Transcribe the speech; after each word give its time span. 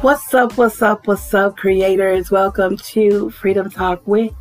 What's 0.00 0.32
up, 0.32 0.56
what's 0.56 0.80
up, 0.80 1.08
what's 1.08 1.34
up, 1.34 1.56
creators? 1.56 2.30
Welcome 2.30 2.76
to 2.76 3.30
Freedom 3.30 3.68
Talk 3.68 4.00
with 4.06 4.32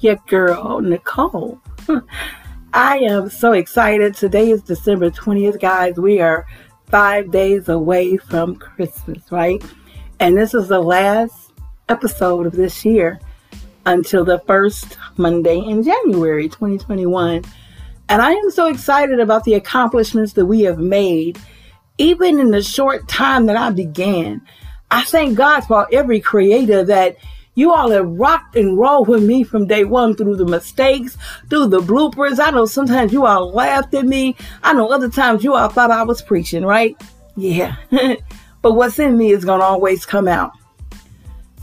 your 0.00 0.16
girl, 0.26 0.80
Nicole. 0.80 1.60
I 2.74 2.98
am 2.98 3.30
so 3.30 3.52
excited. 3.52 4.16
Today 4.16 4.50
is 4.50 4.62
December 4.62 5.10
20th, 5.10 5.60
guys. 5.60 5.94
We 5.96 6.20
are 6.20 6.44
five 6.86 7.30
days 7.30 7.68
away 7.68 8.16
from 8.16 8.56
Christmas, 8.56 9.30
right? 9.30 9.62
And 10.18 10.36
this 10.36 10.54
is 10.54 10.66
the 10.66 10.80
last 10.80 11.52
episode 11.88 12.44
of 12.44 12.52
this 12.54 12.84
year 12.84 13.20
until 13.86 14.24
the 14.24 14.40
first 14.40 14.98
Monday 15.16 15.58
in 15.60 15.84
January 15.84 16.48
2021. 16.48 17.44
And 18.08 18.20
I 18.20 18.32
am 18.32 18.50
so 18.50 18.66
excited 18.66 19.20
about 19.20 19.44
the 19.44 19.54
accomplishments 19.54 20.32
that 20.32 20.46
we 20.46 20.62
have 20.62 20.78
made, 20.78 21.38
even 21.96 22.40
in 22.40 22.50
the 22.50 22.60
short 22.60 23.06
time 23.06 23.46
that 23.46 23.56
I 23.56 23.70
began. 23.70 24.44
I 24.94 25.02
thank 25.02 25.36
God 25.36 25.62
for 25.62 25.88
every 25.92 26.20
creator 26.20 26.84
that 26.84 27.16
you 27.56 27.72
all 27.72 27.90
have 27.90 28.06
rocked 28.06 28.54
and 28.54 28.78
rolled 28.78 29.08
with 29.08 29.24
me 29.24 29.42
from 29.42 29.66
day 29.66 29.84
one 29.84 30.14
through 30.14 30.36
the 30.36 30.44
mistakes, 30.44 31.18
through 31.50 31.66
the 31.66 31.80
bloopers. 31.80 32.38
I 32.38 32.50
know 32.50 32.64
sometimes 32.64 33.12
you 33.12 33.26
all 33.26 33.50
laughed 33.50 33.92
at 33.94 34.04
me. 34.04 34.36
I 34.62 34.72
know 34.72 34.92
other 34.92 35.08
times 35.08 35.42
you 35.42 35.54
all 35.54 35.68
thought 35.68 35.90
I 35.90 36.04
was 36.04 36.22
preaching, 36.22 36.64
right? 36.64 36.96
Yeah. 37.36 37.74
but 38.62 38.74
what's 38.74 39.00
in 39.00 39.18
me 39.18 39.32
is 39.32 39.44
going 39.44 39.58
to 39.60 39.66
always 39.66 40.06
come 40.06 40.28
out. 40.28 40.52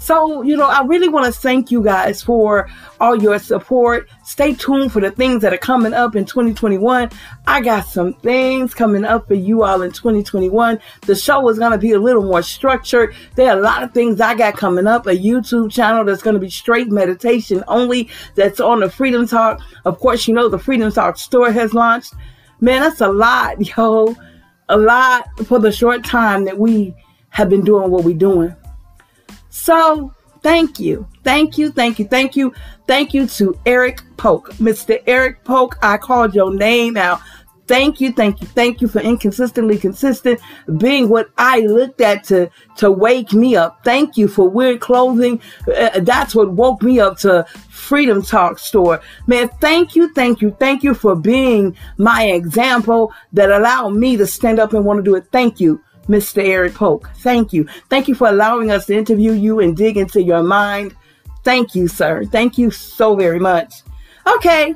So, 0.02 0.42
you 0.42 0.58
know, 0.58 0.66
I 0.66 0.84
really 0.84 1.10
want 1.10 1.28
to 1.28 1.32
thank 1.32 1.70
you 1.70 1.84
guys 1.84 2.24
for 2.24 2.68
all 3.00 3.22
your 3.22 3.38
support. 3.38 4.10
Stay 4.26 4.56
tuned 4.56 4.92
for 4.92 5.00
the 5.00 5.12
things 5.12 5.44
that 5.44 5.54
are 5.54 5.60
coming 5.60 5.94
up 5.94 6.16
in 6.16 6.26
2021. 6.26 7.12
I 7.46 7.62
got 7.62 7.86
some 7.86 8.16
things 8.16 8.74
coming 8.74 9.06
up 9.06 9.28
for 9.28 9.36
you 9.36 9.62
all 9.62 9.84
in 9.84 9.92
2021. 9.92 10.80
The 11.02 11.14
show 11.14 11.48
is 11.50 11.60
going 11.60 11.74
to 11.74 11.78
be 11.78 11.92
a 11.92 12.00
little 12.00 12.24
more 12.24 12.42
structured. 12.42 13.14
There 13.36 13.52
are 13.52 13.60
a 13.60 13.62
lot 13.62 13.84
of 13.84 13.94
things 13.94 14.20
I 14.20 14.34
got 14.34 14.58
coming 14.58 14.88
up. 14.88 15.06
A 15.06 15.12
YouTube 15.12 15.72
channel 15.72 16.04
that's 16.04 16.24
going 16.24 16.34
to 16.34 16.40
be 16.40 16.50
straight 16.50 16.90
meditation 16.90 17.64
only 17.68 18.10
that's 18.34 18.60
on 18.60 18.80
the 18.80 18.90
Freedom 18.90 19.28
Talk. 19.28 19.62
Of 19.86 20.00
course, 20.00 20.28
you 20.28 20.34
know, 20.34 20.50
the 20.50 20.58
Freedom 20.58 20.92
Talk 20.92 21.20
store 21.20 21.52
has 21.52 21.76
launched. 21.76 22.16
Man, 22.60 22.82
that's 22.82 23.02
a 23.02 23.08
lot, 23.08 23.78
yo. 23.78 24.16
A 24.68 24.78
lot 24.78 25.28
for 25.46 25.60
the 25.60 25.72
short 25.72 26.04
time 26.04 26.46
that 26.46 26.58
we 26.58 26.96
have 27.30 27.50
been 27.50 27.64
doing 27.64 27.92
what 27.92 28.04
we're 28.04 28.18
doing. 28.18 28.56
So 29.52 30.12
thank 30.42 30.80
you. 30.80 31.08
Thank 31.24 31.60
you. 31.60 31.72
Thank 31.72 32.00
you. 32.00 32.08
Thank 32.08 32.36
you. 32.36 32.54
Thank 32.88 33.14
you 33.14 33.28
to 33.28 33.60
Eric 33.68 34.02
Polk. 34.18 34.50
Mr. 34.54 35.02
Eric 35.06 35.44
Polk, 35.44 35.78
I 35.84 35.98
called 35.98 36.34
your 36.34 36.54
name 36.54 36.98
out. 36.98 37.22
Thank 37.68 38.02
you, 38.02 38.12
thank 38.12 38.42
you, 38.42 38.48
thank 38.48 38.82
you 38.82 38.90
for 38.90 39.00
inconsistently 39.00 39.78
consistent 39.78 40.42
being 40.78 41.08
what 41.08 41.30
I 41.38 41.62
looked 41.62 42.02
at 42.02 42.26
to 42.26 42.50
to 42.76 42.92
wake 42.92 43.32
me 43.32 43.56
up. 43.56 43.82
Thank 43.86 44.18
you 44.18 44.28
for 44.28 44.50
weird 44.50 44.82
clothing. 44.82 45.40
Uh, 45.74 46.02
that's 46.02 46.36
what 46.36 46.52
woke 46.52 46.82
me 46.82 47.00
up 47.00 47.18
to 47.20 47.46
Freedom 47.70 48.22
Talk 48.24 48.60
store. 48.60 49.00
Man, 49.28 49.48
thank 49.62 49.96
you, 49.96 50.14
thank 50.14 50.42
you, 50.42 50.52
thank 50.60 50.84
you 50.84 50.94
for 50.94 51.16
being 51.16 51.78
my 51.98 52.26
example 52.26 53.14
that 53.32 53.50
allowed 53.50 53.92
me 53.92 54.18
to 54.18 54.28
stand 54.28 54.60
up 54.60 54.74
and 54.74 54.84
want 54.84 54.98
to 54.98 55.04
do 55.04 55.16
it. 55.16 55.28
Thank 55.32 55.62
you. 55.62 55.82
Mr. 56.08 56.44
Eric 56.44 56.74
Polk. 56.74 57.10
Thank 57.18 57.54
you. 57.54 57.68
Thank 57.90 58.08
you 58.08 58.16
for 58.16 58.28
allowing 58.28 58.72
us 58.72 58.86
to 58.88 58.98
interview 58.98 59.34
you 59.34 59.60
and 59.60 59.76
dig 59.76 59.98
into 59.98 60.22
your 60.22 60.44
mind. 60.44 60.96
Thank 61.44 61.76
you, 61.76 61.88
sir. 61.88 62.26
Thank 62.26 62.58
you 62.58 62.72
so 62.72 63.16
very 63.16 63.40
much. 63.40 63.74
Okay, 64.28 64.76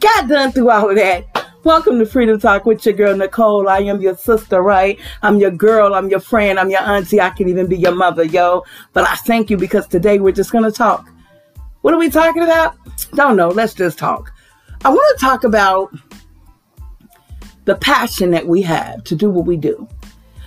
got 0.00 0.28
done 0.28 0.52
through 0.52 0.70
all 0.70 0.90
of 0.90 0.96
that. 0.96 1.26
Welcome 1.64 1.98
to 1.98 2.06
Freedom 2.06 2.38
Talk 2.38 2.64
with 2.64 2.86
your 2.86 2.94
girl 2.94 3.16
Nicole. 3.16 3.68
I 3.68 3.78
am 3.78 4.00
your 4.00 4.16
sister, 4.16 4.62
right? 4.62 5.00
I'm 5.22 5.38
your 5.38 5.50
girl. 5.50 5.94
I'm 5.94 6.08
your 6.08 6.20
friend. 6.20 6.60
I'm 6.60 6.70
your 6.70 6.82
auntie. 6.82 7.20
I 7.20 7.30
can 7.30 7.48
even 7.48 7.66
be 7.66 7.76
your 7.76 7.94
mother, 7.94 8.22
yo. 8.22 8.62
But 8.92 9.08
I 9.08 9.16
thank 9.16 9.50
you 9.50 9.56
because 9.56 9.88
today 9.88 10.20
we're 10.20 10.30
just 10.30 10.52
to 10.52 10.70
talk. 10.70 11.08
What 11.80 11.92
are 11.92 11.98
we 11.98 12.08
talking 12.08 12.44
about? 12.44 12.76
Don't 13.14 13.36
know. 13.36 13.48
Let's 13.48 13.74
just 13.74 13.98
talk. 13.98 14.32
I 14.84 14.90
want 14.90 15.18
to 15.18 15.24
talk 15.24 15.42
about 15.42 15.92
the 17.64 17.74
passion 17.74 18.30
that 18.30 18.46
we 18.46 18.62
have 18.62 19.02
to 19.02 19.16
do 19.16 19.28
what 19.28 19.44
we 19.46 19.56
do. 19.56 19.88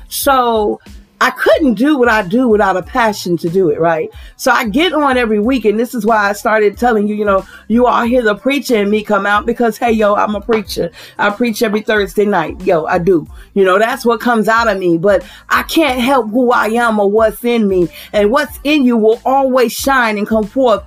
So 0.10 0.82
I 1.22 1.32
couldn't 1.32 1.74
do 1.74 1.98
what 1.98 2.08
I 2.08 2.26
do 2.26 2.48
without 2.48 2.78
a 2.78 2.82
passion 2.82 3.36
to 3.38 3.50
do 3.50 3.70
it, 3.70 3.80
right? 3.80 4.10
So 4.38 4.52
I 4.52 4.68
get 4.70 4.94
on 4.94 5.18
every 5.18 5.40
week, 5.40 5.66
and 5.66 5.78
this 5.78 5.94
is 5.94 6.06
why 6.06 6.30
I 6.30 6.34
started 6.34 6.78
telling 6.78 7.08
you, 7.10 7.16
you 7.16 7.26
know, 7.26 7.46
you 7.68 7.88
all 7.88 8.06
hear 8.06 8.22
the 8.22 8.36
preacher 8.36 8.76
and 8.76 8.90
me 8.90 9.04
come 9.04 9.26
out 9.26 9.46
because, 9.46 9.78
hey, 9.78 9.92
yo, 9.92 10.16
I'm 10.16 10.36
a 10.36 10.42
preacher. 10.42 10.92
I 11.18 11.30
preach 11.30 11.62
every 11.62 11.82
Thursday 11.82 12.26
night. 12.26 12.62
Yo, 12.62 12.86
I 12.86 13.00
do. 13.00 13.28
You 13.54 13.66
know, 13.66 13.78
that's 13.78 14.06
what 14.06 14.22
comes 14.22 14.48
out 14.48 14.70
of 14.70 14.78
me, 14.78 14.98
but 14.98 15.26
I 15.50 15.64
can't 15.64 16.00
help 16.00 16.30
who 16.30 16.52
I 16.52 16.68
am 16.68 17.00
or 17.00 17.12
what's 17.12 17.44
in 17.44 17.68
me. 17.68 17.90
And 18.14 18.32
what's 18.32 18.58
in 18.64 18.86
you 18.86 18.96
will 18.96 19.22
always 19.26 19.74
shine 19.74 20.18
and 20.18 20.28
come 20.28 20.46
forth 20.46 20.84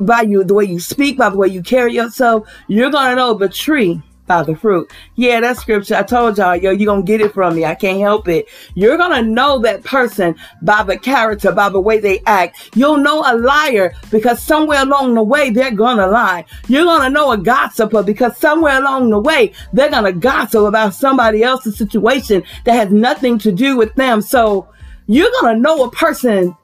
by 0.00 0.22
you, 0.22 0.42
the 0.42 0.54
way 0.54 0.64
you 0.64 0.80
speak, 0.80 1.18
by 1.18 1.30
the 1.30 1.36
way 1.36 1.46
you 1.46 1.62
carry 1.62 1.94
yourself. 1.94 2.48
You're 2.66 2.90
going 2.90 3.10
to 3.10 3.14
know 3.14 3.34
the 3.34 3.48
tree 3.48 4.02
by 4.26 4.42
the 4.42 4.56
fruit. 4.56 4.90
Yeah, 5.16 5.40
that 5.40 5.58
scripture. 5.58 5.96
I 5.96 6.02
told 6.02 6.38
y'all, 6.38 6.56
yo, 6.56 6.70
you're 6.70 6.86
going 6.86 7.02
to 7.02 7.06
get 7.06 7.20
it 7.20 7.32
from 7.32 7.54
me. 7.56 7.64
I 7.64 7.74
can't 7.74 8.00
help 8.00 8.28
it. 8.28 8.48
You're 8.74 8.96
going 8.96 9.24
to 9.24 9.30
know 9.30 9.58
that 9.60 9.84
person 9.84 10.34
by 10.62 10.82
the 10.82 10.96
character, 10.96 11.52
by 11.52 11.68
the 11.68 11.80
way 11.80 11.98
they 11.98 12.20
act. 12.26 12.70
You'll 12.74 12.96
know 12.96 13.22
a 13.26 13.36
liar 13.36 13.94
because 14.10 14.42
somewhere 14.42 14.82
along 14.82 15.14
the 15.14 15.22
way, 15.22 15.50
they're 15.50 15.70
going 15.70 15.98
to 15.98 16.06
lie. 16.06 16.44
You're 16.68 16.84
going 16.84 17.02
to 17.02 17.10
know 17.10 17.32
a 17.32 17.38
gossiper 17.38 18.02
because 18.02 18.36
somewhere 18.38 18.78
along 18.78 19.10
the 19.10 19.18
way, 19.18 19.52
they're 19.72 19.90
going 19.90 20.04
to 20.04 20.12
gossip 20.12 20.64
about 20.64 20.94
somebody 20.94 21.42
else's 21.42 21.76
situation 21.76 22.42
that 22.64 22.74
has 22.74 22.92
nothing 22.92 23.38
to 23.40 23.52
do 23.52 23.76
with 23.76 23.94
them. 23.94 24.22
So 24.22 24.68
you're 25.06 25.30
going 25.40 25.56
to 25.56 25.60
know 25.60 25.84
a 25.84 25.90
person 25.90 26.56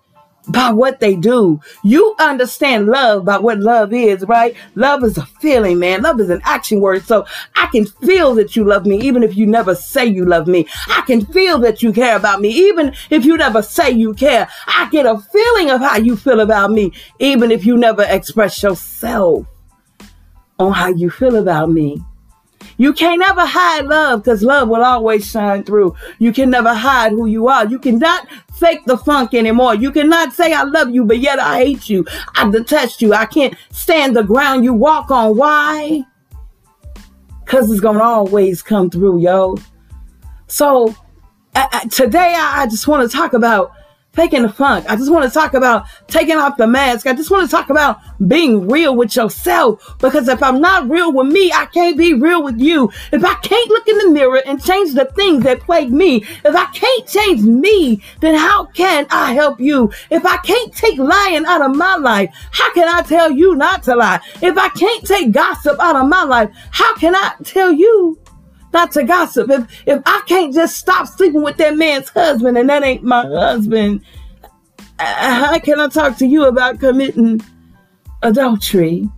by 0.48 0.70
what 0.70 1.00
they 1.00 1.14
do. 1.16 1.60
You 1.82 2.14
understand 2.18 2.86
love 2.86 3.24
by 3.24 3.38
what 3.38 3.60
love 3.60 3.92
is, 3.92 4.24
right? 4.26 4.56
Love 4.74 5.04
is 5.04 5.18
a 5.18 5.26
feeling, 5.26 5.78
man. 5.78 6.02
Love 6.02 6.20
is 6.20 6.30
an 6.30 6.40
action 6.44 6.80
word. 6.80 7.04
So 7.04 7.26
I 7.54 7.66
can 7.66 7.86
feel 7.86 8.34
that 8.36 8.56
you 8.56 8.64
love 8.64 8.86
me, 8.86 9.00
even 9.00 9.22
if 9.22 9.36
you 9.36 9.46
never 9.46 9.74
say 9.74 10.06
you 10.06 10.24
love 10.24 10.46
me. 10.46 10.66
I 10.88 11.02
can 11.06 11.24
feel 11.26 11.58
that 11.60 11.82
you 11.82 11.92
care 11.92 12.16
about 12.16 12.40
me, 12.40 12.50
even 12.50 12.94
if 13.10 13.24
you 13.24 13.36
never 13.36 13.62
say 13.62 13.90
you 13.90 14.14
care. 14.14 14.48
I 14.66 14.88
get 14.90 15.06
a 15.06 15.18
feeling 15.18 15.70
of 15.70 15.80
how 15.80 15.98
you 15.98 16.16
feel 16.16 16.40
about 16.40 16.70
me, 16.70 16.92
even 17.18 17.50
if 17.50 17.64
you 17.64 17.76
never 17.76 18.04
express 18.08 18.62
yourself 18.62 19.46
on 20.58 20.72
how 20.72 20.88
you 20.88 21.10
feel 21.10 21.36
about 21.36 21.70
me. 21.70 22.02
You 22.76 22.92
can't 22.92 23.22
ever 23.22 23.44
hide 23.44 23.86
love 23.86 24.22
because 24.22 24.42
love 24.42 24.68
will 24.68 24.84
always 24.84 25.30
shine 25.30 25.64
through. 25.64 25.94
You 26.18 26.32
can 26.32 26.50
never 26.50 26.72
hide 26.72 27.12
who 27.12 27.26
you 27.26 27.48
are. 27.48 27.66
You 27.66 27.78
cannot 27.78 28.26
fake 28.54 28.84
the 28.86 28.96
funk 28.96 29.34
anymore. 29.34 29.74
You 29.74 29.92
cannot 29.92 30.32
say 30.32 30.52
I 30.52 30.62
love 30.62 30.90
you, 30.90 31.04
but 31.04 31.18
yet 31.18 31.38
I 31.38 31.58
hate 31.58 31.88
you. 31.88 32.06
I 32.34 32.50
detest 32.50 33.02
you. 33.02 33.12
I 33.12 33.26
can't 33.26 33.54
stand 33.70 34.16
the 34.16 34.22
ground 34.22 34.64
you 34.64 34.72
walk 34.72 35.10
on. 35.10 35.36
Why? 35.36 36.04
Because 37.44 37.70
it's 37.70 37.80
going 37.80 37.98
to 37.98 38.04
always 38.04 38.62
come 38.62 38.88
through, 38.90 39.20
yo. 39.20 39.56
So 40.46 40.94
today 41.90 42.34
I 42.38 42.66
just 42.66 42.86
want 42.88 43.10
to 43.10 43.16
talk 43.16 43.32
about 43.34 43.72
faking 44.12 44.42
the 44.42 44.48
funk. 44.48 44.84
I 44.88 44.96
just 44.96 45.10
want 45.10 45.24
to 45.24 45.30
talk 45.32 45.54
about 45.54 45.86
taking 46.08 46.36
off 46.36 46.56
the 46.56 46.66
mask. 46.66 47.06
I 47.06 47.14
just 47.14 47.30
want 47.30 47.48
to 47.48 47.50
talk 47.50 47.70
about 47.70 48.00
being 48.26 48.68
real 48.68 48.96
with 48.96 49.14
yourself. 49.14 49.96
Because 49.98 50.28
if 50.28 50.42
I'm 50.42 50.60
not 50.60 50.88
real 50.88 51.12
with 51.12 51.28
me, 51.28 51.52
I 51.52 51.66
can't 51.66 51.96
be 51.96 52.14
real 52.14 52.42
with 52.42 52.58
you. 52.58 52.90
If 53.12 53.24
I 53.24 53.34
can't 53.34 53.68
look 53.70 53.88
in 53.88 53.98
the 53.98 54.10
mirror 54.10 54.42
and 54.44 54.62
change 54.62 54.94
the 54.94 55.06
things 55.06 55.44
that 55.44 55.60
plague 55.60 55.92
me, 55.92 56.24
if 56.44 56.54
I 56.54 56.66
can't 56.66 57.06
change 57.06 57.42
me, 57.42 58.02
then 58.20 58.34
how 58.34 58.66
can 58.66 59.06
I 59.10 59.32
help 59.32 59.60
you? 59.60 59.92
If 60.10 60.26
I 60.26 60.38
can't 60.38 60.74
take 60.74 60.98
lying 60.98 61.44
out 61.46 61.62
of 61.62 61.76
my 61.76 61.96
life, 61.96 62.30
how 62.50 62.72
can 62.74 62.88
I 62.88 63.02
tell 63.02 63.30
you 63.30 63.54
not 63.54 63.84
to 63.84 63.96
lie? 63.96 64.20
If 64.42 64.58
I 64.58 64.68
can't 64.70 65.06
take 65.06 65.32
gossip 65.32 65.78
out 65.80 65.96
of 65.96 66.08
my 66.08 66.24
life, 66.24 66.50
how 66.70 66.94
can 66.96 67.14
I 67.14 67.34
tell 67.44 67.72
you 67.72 68.18
not 68.72 68.92
to 68.92 69.04
gossip. 69.04 69.50
If 69.50 69.66
if 69.86 70.02
I 70.06 70.22
can't 70.26 70.54
just 70.54 70.76
stop 70.76 71.06
sleeping 71.06 71.42
with 71.42 71.56
that 71.58 71.76
man's 71.76 72.08
husband 72.08 72.56
and 72.56 72.68
that 72.68 72.82
ain't 72.82 73.02
my 73.02 73.26
husband, 73.26 74.02
uh, 74.98 75.34
how 75.34 75.58
can 75.58 75.80
I 75.80 75.88
talk 75.88 76.16
to 76.18 76.26
you 76.26 76.44
about 76.44 76.80
committing 76.80 77.40
adultery? 78.22 79.08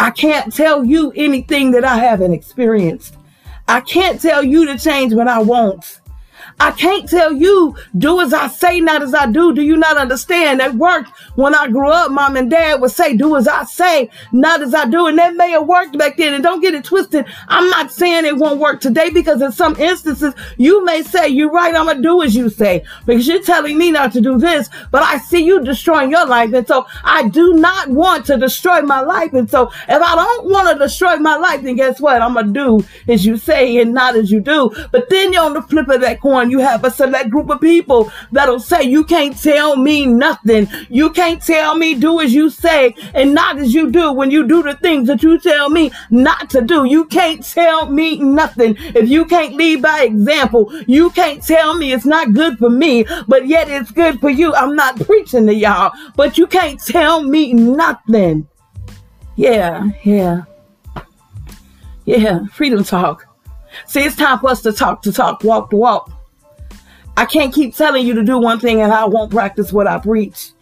I 0.00 0.10
can't 0.10 0.54
tell 0.54 0.84
you 0.84 1.12
anything 1.16 1.72
that 1.72 1.84
I 1.84 1.96
haven't 1.98 2.32
experienced. 2.32 3.16
I 3.66 3.80
can't 3.80 4.20
tell 4.20 4.42
you 4.42 4.66
to 4.66 4.78
change 4.78 5.12
when 5.12 5.28
I 5.28 5.40
won't. 5.40 5.97
I 6.60 6.72
can't 6.72 7.08
tell 7.08 7.32
you, 7.32 7.76
do 7.96 8.20
as 8.20 8.32
I 8.32 8.48
say, 8.48 8.80
not 8.80 9.02
as 9.02 9.14
I 9.14 9.30
do. 9.30 9.54
Do 9.54 9.62
you 9.62 9.76
not 9.76 9.96
understand? 9.96 10.58
That 10.58 10.74
worked 10.74 11.10
when 11.36 11.54
I 11.54 11.68
grew 11.68 11.88
up. 11.88 12.10
Mom 12.10 12.36
and 12.36 12.50
dad 12.50 12.80
would 12.80 12.90
say, 12.90 13.16
do 13.16 13.36
as 13.36 13.46
I 13.46 13.64
say, 13.64 14.10
not 14.32 14.60
as 14.60 14.74
I 14.74 14.86
do. 14.86 15.06
And 15.06 15.18
that 15.18 15.36
may 15.36 15.50
have 15.50 15.66
worked 15.66 15.96
back 15.96 16.16
then. 16.16 16.34
And 16.34 16.42
don't 16.42 16.60
get 16.60 16.74
it 16.74 16.84
twisted. 16.84 17.26
I'm 17.46 17.68
not 17.70 17.92
saying 17.92 18.24
it 18.24 18.36
won't 18.36 18.58
work 18.58 18.80
today 18.80 19.10
because 19.10 19.40
in 19.40 19.52
some 19.52 19.76
instances, 19.76 20.34
you 20.56 20.84
may 20.84 21.02
say, 21.02 21.28
you're 21.28 21.50
right. 21.50 21.74
I'm 21.74 21.84
going 21.84 21.98
to 21.98 22.02
do 22.02 22.22
as 22.22 22.34
you 22.34 22.48
say 22.48 22.84
because 23.06 23.28
you're 23.28 23.42
telling 23.42 23.78
me 23.78 23.92
not 23.92 24.12
to 24.14 24.20
do 24.20 24.36
this, 24.36 24.68
but 24.90 25.02
I 25.02 25.18
see 25.18 25.44
you 25.44 25.62
destroying 25.62 26.10
your 26.10 26.26
life. 26.26 26.52
And 26.52 26.66
so 26.66 26.86
I 27.04 27.28
do 27.28 27.54
not 27.54 27.88
want 27.88 28.26
to 28.26 28.36
destroy 28.36 28.82
my 28.82 29.00
life. 29.00 29.32
And 29.32 29.48
so 29.48 29.68
if 29.88 30.02
I 30.02 30.14
don't 30.16 30.46
want 30.46 30.70
to 30.70 30.78
destroy 30.78 31.16
my 31.18 31.36
life, 31.36 31.62
then 31.62 31.76
guess 31.76 32.00
what? 32.00 32.20
I'm 32.20 32.34
going 32.34 32.52
to 32.52 32.52
do 32.52 32.86
as 33.06 33.24
you 33.24 33.36
say 33.36 33.80
and 33.80 33.94
not 33.94 34.16
as 34.16 34.32
you 34.32 34.40
do. 34.40 34.70
But 34.90 35.08
then 35.08 35.32
you're 35.32 35.44
on 35.44 35.54
the 35.54 35.62
flip 35.62 35.88
of 35.88 36.00
that 36.00 36.20
coin 36.20 36.47
you 36.50 36.58
have 36.58 36.84
a 36.84 36.90
select 36.90 37.30
group 37.30 37.50
of 37.50 37.60
people 37.60 38.10
that'll 38.32 38.60
say, 38.60 38.82
You 38.82 39.04
can't 39.04 39.36
tell 39.36 39.76
me 39.76 40.06
nothing. 40.06 40.68
You 40.88 41.10
can't 41.10 41.42
tell 41.42 41.74
me 41.76 41.94
do 41.94 42.20
as 42.20 42.34
you 42.34 42.50
say 42.50 42.94
and 43.14 43.34
not 43.34 43.58
as 43.58 43.74
you 43.74 43.90
do 43.90 44.12
when 44.12 44.30
you 44.30 44.46
do 44.46 44.62
the 44.62 44.74
things 44.74 45.08
that 45.08 45.22
you 45.22 45.38
tell 45.38 45.70
me 45.70 45.90
not 46.10 46.50
to 46.50 46.62
do. 46.62 46.84
You 46.84 47.06
can't 47.06 47.44
tell 47.44 47.90
me 47.90 48.18
nothing. 48.18 48.76
If 48.78 49.08
you 49.08 49.24
can't 49.24 49.54
lead 49.54 49.82
by 49.82 50.02
example, 50.02 50.72
you 50.86 51.10
can't 51.10 51.42
tell 51.42 51.74
me 51.74 51.92
it's 51.92 52.06
not 52.06 52.32
good 52.32 52.58
for 52.58 52.70
me, 52.70 53.04
but 53.26 53.46
yet 53.46 53.68
it's 53.68 53.90
good 53.90 54.20
for 54.20 54.30
you. 54.30 54.54
I'm 54.54 54.74
not 54.76 55.00
preaching 55.00 55.46
to 55.46 55.54
y'all, 55.54 55.92
but 56.16 56.38
you 56.38 56.46
can't 56.46 56.80
tell 56.80 57.22
me 57.22 57.52
nothing. 57.52 58.48
Yeah, 59.36 59.90
yeah. 60.02 60.42
Yeah, 62.04 62.46
freedom 62.46 62.82
talk. 62.84 63.26
See, 63.86 64.00
it's 64.00 64.16
time 64.16 64.38
for 64.38 64.50
us 64.50 64.62
to 64.62 64.72
talk 64.72 65.02
to 65.02 65.12
talk, 65.12 65.44
walk 65.44 65.70
to 65.70 65.76
walk. 65.76 66.10
I 67.18 67.26
can't 67.26 67.52
keep 67.52 67.74
telling 67.74 68.06
you 68.06 68.14
to 68.14 68.22
do 68.22 68.38
one 68.38 68.60
thing 68.60 68.80
and 68.80 68.92
I 68.92 69.04
won't 69.04 69.32
practice 69.32 69.72
what 69.72 69.88
I 69.88 69.98
preach. 69.98 70.52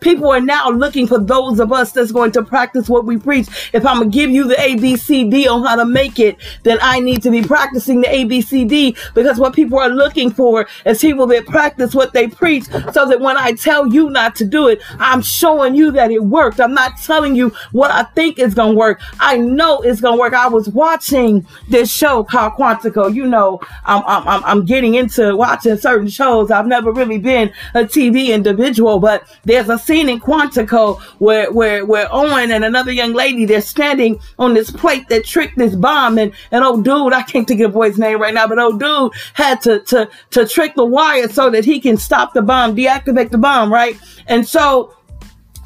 People 0.00 0.30
are 0.30 0.40
now 0.40 0.70
looking 0.70 1.06
for 1.06 1.18
those 1.18 1.60
of 1.60 1.72
us 1.72 1.92
that's 1.92 2.12
going 2.12 2.32
to 2.32 2.42
practice 2.42 2.88
what 2.88 3.04
we 3.04 3.16
preach. 3.16 3.48
If 3.72 3.86
I'm 3.86 3.98
going 3.98 4.10
to 4.10 4.16
give 4.16 4.30
you 4.30 4.48
the 4.48 4.54
ABCD 4.54 5.46
on 5.48 5.64
how 5.64 5.76
to 5.76 5.84
make 5.84 6.18
it, 6.18 6.36
then 6.62 6.78
I 6.80 7.00
need 7.00 7.22
to 7.22 7.30
be 7.30 7.42
practicing 7.42 8.00
the 8.00 8.08
ABCD 8.08 8.96
because 9.14 9.38
what 9.38 9.54
people 9.54 9.78
are 9.78 9.88
looking 9.88 10.30
for 10.30 10.66
is 10.86 11.00
people 11.00 11.26
that 11.28 11.46
practice 11.46 11.94
what 11.94 12.12
they 12.12 12.28
preach 12.28 12.64
so 12.92 13.06
that 13.06 13.20
when 13.20 13.36
I 13.36 13.52
tell 13.52 13.86
you 13.86 14.10
not 14.10 14.36
to 14.36 14.44
do 14.44 14.68
it, 14.68 14.80
I'm 14.98 15.22
showing 15.22 15.74
you 15.74 15.90
that 15.92 16.10
it 16.10 16.24
worked. 16.24 16.60
I'm 16.60 16.74
not 16.74 16.98
telling 16.98 17.34
you 17.34 17.50
what 17.72 17.90
I 17.90 18.04
think 18.04 18.38
is 18.38 18.54
going 18.54 18.72
to 18.72 18.78
work. 18.78 19.00
I 19.20 19.36
know 19.36 19.80
it's 19.80 20.00
going 20.00 20.16
to 20.16 20.20
work. 20.20 20.34
I 20.34 20.48
was 20.48 20.68
watching 20.68 21.46
this 21.68 21.92
show 21.92 22.24
called 22.24 22.54
Quantico. 22.54 23.12
You 23.14 23.26
know, 23.26 23.60
I'm, 23.84 24.02
I'm, 24.06 24.44
I'm 24.44 24.64
getting 24.64 24.94
into 24.94 25.36
watching 25.36 25.76
certain 25.76 26.08
shows. 26.08 26.50
I've 26.50 26.66
never 26.66 26.92
really 26.92 27.18
been 27.18 27.52
a 27.74 27.84
TV 27.84 28.28
individual, 28.28 28.98
but 28.98 29.24
there's 29.44 29.68
a 29.72 29.78
scene 29.78 30.08
in 30.08 30.20
Quantico 30.20 31.00
where 31.18 31.50
where 31.50 31.84
where 31.84 32.08
Owen 32.12 32.50
and 32.50 32.64
another 32.64 32.92
young 32.92 33.12
lady 33.12 33.44
they're 33.44 33.60
standing 33.60 34.20
on 34.38 34.54
this 34.54 34.70
plate 34.70 35.08
that 35.08 35.24
tricked 35.24 35.58
this 35.58 35.74
bomb. 35.74 36.18
And 36.18 36.32
and 36.50 36.64
old 36.64 36.84
dude 36.84 37.12
I 37.12 37.22
can't 37.22 37.46
think 37.46 37.60
of 37.60 37.72
the 37.72 37.74
boy's 37.74 37.98
name 37.98 38.20
right 38.20 38.34
now 38.34 38.46
but 38.46 38.58
old 38.58 38.78
dude 38.78 39.12
had 39.34 39.60
to 39.62 39.80
to 39.80 40.08
to 40.30 40.46
trick 40.46 40.74
the 40.74 40.84
wire 40.84 41.28
so 41.28 41.50
that 41.50 41.64
he 41.64 41.80
can 41.80 41.96
stop 41.96 42.34
the 42.34 42.42
bomb 42.42 42.76
deactivate 42.76 43.30
the 43.30 43.38
bomb 43.38 43.72
right? 43.72 43.98
And 44.26 44.46
so 44.46 44.94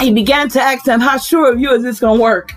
he 0.00 0.12
began 0.12 0.48
to 0.50 0.60
ask 0.60 0.84
them 0.84 1.00
how 1.00 1.18
sure 1.18 1.52
of 1.52 1.60
you 1.60 1.72
is 1.72 1.82
this 1.82 2.00
gonna 2.00 2.20
work? 2.20 2.54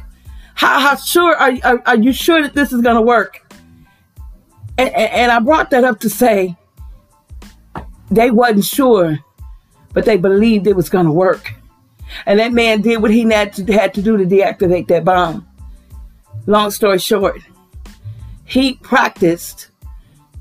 How 0.56 0.80
how 0.80 0.96
sure 0.96 1.36
are 1.36 1.52
are, 1.64 1.82
are 1.86 1.98
you 1.98 2.14
sure 2.14 2.42
that 2.42 2.54
this 2.54 2.72
is 2.72 2.82
gonna 2.82 3.02
work? 3.02 3.46
And, 4.78 4.90
and, 4.90 5.12
and 5.12 5.32
I 5.32 5.40
brought 5.40 5.72
that 5.72 5.84
up 5.84 6.00
to 6.02 6.10
say 6.10 6.56
they 8.12 8.32
wasn't 8.32 8.66
sure 8.66 9.20
but 10.00 10.06
they 10.06 10.16
believed 10.16 10.66
it 10.66 10.78
was 10.78 10.88
going 10.88 11.06
to 11.06 11.12
work. 11.12 11.54
And 12.26 12.40
that 12.40 12.54
man 12.54 12.80
did 12.80 13.02
what 13.02 13.12
he 13.12 13.24
had 13.24 13.52
to, 13.56 13.66
had 13.66 13.94
to 13.96 14.02
do 14.02 14.16
to 14.16 14.24
deactivate 14.24 14.88
that 14.88 15.04
bomb. 15.04 15.46
Long 16.46 16.72
story 16.72 17.00
short, 17.00 17.42
he 18.46 18.76
practiced. 18.76 19.72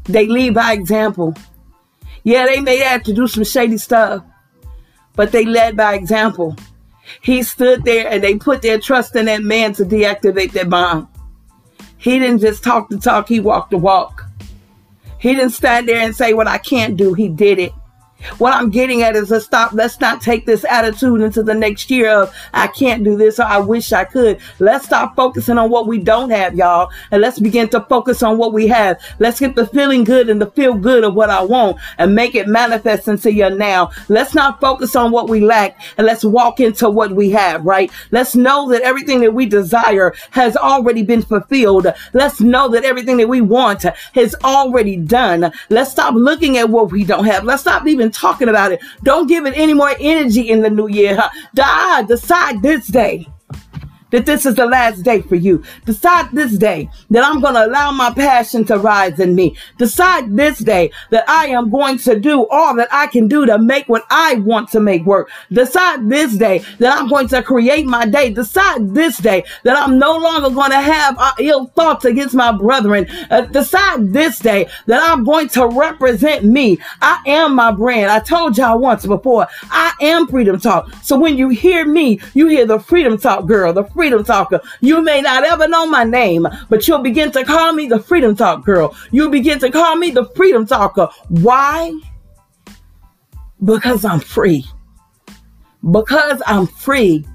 They 0.05 0.28
lead 0.28 0.55
by 0.55 0.75
example. 0.75 1.34
Yeah, 2.22 2.46
they 2.46 2.60
may 2.60 2.76
have 2.76 3.02
to 3.02 3.12
do 3.12 3.26
some 3.26 3.43
shady 3.43 3.78
stuff, 3.78 4.22
but 5.16 5.32
they 5.32 5.44
led 5.44 5.76
by 5.76 5.94
example. 5.94 6.54
He 7.20 7.43
stood 7.43 7.82
there 7.82 8.08
and 8.08 8.22
they 8.22 8.37
put 8.37 8.62
their 8.62 8.78
trust 8.78 9.16
in 9.16 9.25
that 9.25 9.43
man 9.43 9.72
to 9.72 9.84
deactivate 9.84 10.52
that 10.52 10.70
bomb. 10.70 11.08
He 11.96 12.20
didn't 12.20 12.38
just 12.38 12.62
talk 12.62 12.90
the 12.90 12.99
talk, 12.99 13.28
he 13.28 13.40
walked 13.40 13.72
the 13.72 13.78
walk. 13.78 14.25
He 15.19 15.34
didn't 15.34 15.50
stand 15.50 15.88
there 15.88 15.99
and 15.99 16.14
say 16.14 16.32
what 16.32 16.46
I 16.46 16.58
can't 16.58 16.96
do, 16.96 17.12
he 17.12 17.28
did 17.28 17.58
it. 17.58 17.72
What 18.38 18.53
I'm 18.53 18.70
getting 18.70 19.03
at 19.03 19.15
is 19.15 19.31
a 19.31 19.41
stop. 19.41 19.73
Let's 19.73 20.00
not 20.00 20.20
take 20.20 20.44
this 20.44 20.65
attitude 20.65 21.20
into 21.20 21.43
the 21.43 21.55
next 21.55 21.91
year 21.91 22.11
of 22.11 22.35
I 22.53 22.67
can't 22.67 23.05
do 23.05 23.17
this 23.17 23.38
or 23.38 23.44
I 23.44 23.59
wish 23.59 23.93
I 23.93 24.05
could. 24.05 24.41
Let's 24.59 24.87
stop 24.87 25.15
focusing 25.15 25.56
on 25.56 25.70
what 25.70 25.87
we 25.87 25.99
don't 25.99 26.31
have, 26.31 26.56
y'all, 26.56 26.91
and 27.11 27.23
let's 27.23 27.38
begin 27.38 27.69
to 27.70 27.81
focus 27.82 28.23
on 28.23 28.37
what 28.37 28.53
we 28.53 28.67
have. 28.69 29.00
Let's 29.20 29.38
get 29.38 29.55
the 29.55 29.67
feeling 29.67 30.03
good 30.03 30.29
and 30.29 30.41
the 30.41 30.50
feel 30.50 30.75
good 30.75 31.05
of 31.05 31.15
what 31.15 31.31
I 31.31 31.43
want 31.43 31.79
and 31.97 32.15
make 32.15 32.35
it 32.35 32.49
manifest 32.49 33.06
into 33.06 33.32
your 33.32 33.50
now. 33.50 33.93
Let's 34.09 34.35
not 34.35 34.61
focus 34.61 34.97
on 34.97 35.12
what 35.12 35.29
we 35.29 35.41
lack 35.41 35.81
and 35.97 36.06
let's 36.06 36.25
walk 36.25 36.59
into 36.59 36.91
what 36.91 37.12
we 37.12 37.31
have, 37.31 37.64
right? 37.64 37.91
Let's 38.11 38.35
know 38.35 38.69
that 38.71 38.82
everything 38.82 39.21
that 39.21 39.35
we 39.35 39.47
desire 39.47 40.14
has 40.31 40.56
already 40.56 41.03
been 41.03 41.23
fulfilled. 41.23 41.87
Let's 42.12 42.41
know 42.41 42.69
that 42.69 42.85
everything 42.85 43.19
that 43.19 43.29
we 43.29 43.41
want 43.41 43.85
has 44.14 44.35
already 44.43 44.97
done. 44.97 45.53
Let's 45.71 45.93
stop 45.93 46.14
looking 46.14 46.56
at 46.59 46.69
what 46.69 46.91
we 46.91 47.05
don't 47.05 47.25
have. 47.25 47.44
Let's 47.44 47.62
stop 47.62 47.87
even 47.87 48.07
talking 48.10 48.49
about 48.49 48.72
it. 48.72 48.81
Don't 49.02 49.26
give 49.26 49.46
it 49.46 49.55
any 49.56 49.75
more 49.75 49.93
energy 50.00 50.50
in 50.50 50.62
the 50.62 50.70
new 50.70 50.88
year. 50.88 51.19
Huh? 51.56 52.02
Decide 52.02 52.62
this 52.62 52.87
day 52.87 53.26
that 54.10 54.26
this 54.26 54.46
is 54.46 54.55
the 54.55 54.66
last 54.66 55.02
day 55.02 55.20
for 55.22 55.37
you. 55.37 55.62
Decide 55.84 56.31
this 56.32 56.56
day 56.56 56.90
that 57.10 57.25
I'm 57.25 57.40
going 57.40 57.55
to 57.55 57.66
allow 57.66 57.90
my 57.90 58.12
passion 58.12 58.64
to 58.66 58.78
rise 58.78 59.19
in 59.19 59.34
me. 59.34 59.56
Decide 59.78 60.37
this 60.37 60.58
day 60.58 60.90
that 61.10 61.28
I 61.28 61.46
am 61.49 61.70
going 61.70 61.99
to 61.99 62.19
do 62.19 62.46
all 62.49 62.75
that 62.76 62.88
I 62.93 63.06
can 63.06 63.28
do 63.28 63.46
to 63.46 63.58
make 63.58 63.88
what 63.88 64.05
I 64.10 64.34
want 64.37 64.70
to 64.70 64.81
make 64.81 65.05
work. 65.05 65.31
Decide 65.52 66.08
this 66.08 66.37
day 66.37 66.64
that 66.78 66.99
I'm 66.99 67.08
going 67.08 67.28
to 67.28 67.43
create 67.43 67.87
my 67.87 68.06
day. 68.06 68.31
Decide 68.31 68.94
this 68.94 69.19
day 69.19 69.44
that 69.64 69.76
I'm 69.76 69.99
no 69.99 70.16
longer 70.16 70.50
going 70.50 70.70
to 70.70 70.81
have 70.81 71.16
uh, 71.19 71.32
ill 71.38 71.66
thoughts 71.66 72.04
against 72.04 72.34
my 72.34 72.52
brethren. 72.52 73.06
Uh, 73.31 73.43
decide 73.43 74.12
this 74.12 74.38
day 74.38 74.69
that 74.87 75.02
I'm 75.08 75.25
going 75.25 75.49
to 75.50 75.66
represent 75.66 76.44
me. 76.44 76.78
I 77.00 77.22
am 77.26 77.54
my 77.54 77.72
brand. 77.72 78.11
I 78.11 78.20
told 78.20 78.56
y'all 78.56 78.78
once 78.78 79.06
before, 79.06 79.49
I 79.70 79.93
am 80.00 80.26
Freedom 80.28 80.58
Talk. 80.58 80.93
So 81.02 81.19
when 81.19 81.37
you 81.37 81.49
hear 81.49 81.87
me, 81.87 82.20
you 82.34 82.46
hear 82.49 82.66
the 82.66 82.78
Freedom 82.78 83.19
Talk 83.19 83.46
girl, 83.46 83.72
the 83.72 83.84
Freedom 83.99 84.23
Talker. 84.23 84.61
You 84.81 85.03
may 85.03 85.21
not 85.21 85.43
ever 85.43 85.67
know 85.67 85.85
my 85.85 86.05
name, 86.05 86.47
but 86.69 86.87
you'll 86.87 87.03
begin 87.03 87.33
to 87.33 87.45
call 87.45 87.73
me 87.73 87.89
the 87.89 87.99
Freedom 87.99 88.37
Talk 88.37 88.65
Girl. 88.65 88.95
You'll 89.11 89.29
begin 89.29 89.59
to 89.59 89.73
call 89.73 89.97
me 89.97 90.12
the 90.12 90.25
Freedom 90.37 90.65
Talker. 90.65 91.09
Why? 91.27 91.99
Because 93.65 94.05
I'm 94.05 94.21
free. 94.21 94.65
Because 95.91 96.41
I'm 96.47 96.69
free. 96.69 97.27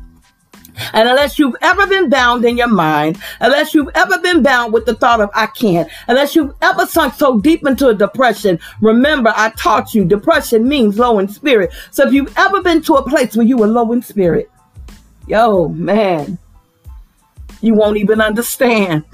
And 0.94 1.10
unless 1.10 1.38
you've 1.38 1.58
ever 1.62 1.86
been 1.86 2.10
bound 2.10 2.46
in 2.46 2.56
your 2.56 2.70
mind, 2.70 3.22
unless 3.42 3.74
you've 3.74 3.92
ever 3.94 4.18
been 4.20 4.42
bound 4.42 4.72
with 4.72 4.86
the 4.86 4.96
thought 4.96 5.20
of 5.20 5.30
I 5.34 5.48
can't, 5.48 5.90
unless 6.08 6.34
you've 6.34 6.56
ever 6.62 6.86
sunk 6.86 7.16
so 7.16 7.42
deep 7.42 7.68
into 7.68 7.90
a 7.90 7.94
depression, 7.94 8.58
remember 8.80 9.34
I 9.36 9.50
taught 9.58 9.94
you 9.94 10.06
depression 10.06 10.66
means 10.66 10.98
low 10.98 11.20
in 11.20 11.28
spirit. 11.28 11.74
So 11.92 12.08
if 12.08 12.14
you've 12.14 12.34
ever 12.38 12.62
been 12.62 12.82
to 12.84 12.94
a 12.94 13.10
place 13.10 13.36
where 13.36 13.46
you 13.46 13.58
were 13.58 13.68
low 13.68 13.92
in 13.92 14.02
spirit, 14.02 14.50
yo, 15.28 15.68
man, 15.68 16.40
you 17.64 17.74
won't 17.76 17.98
even 17.98 18.22
understand. 18.22 19.06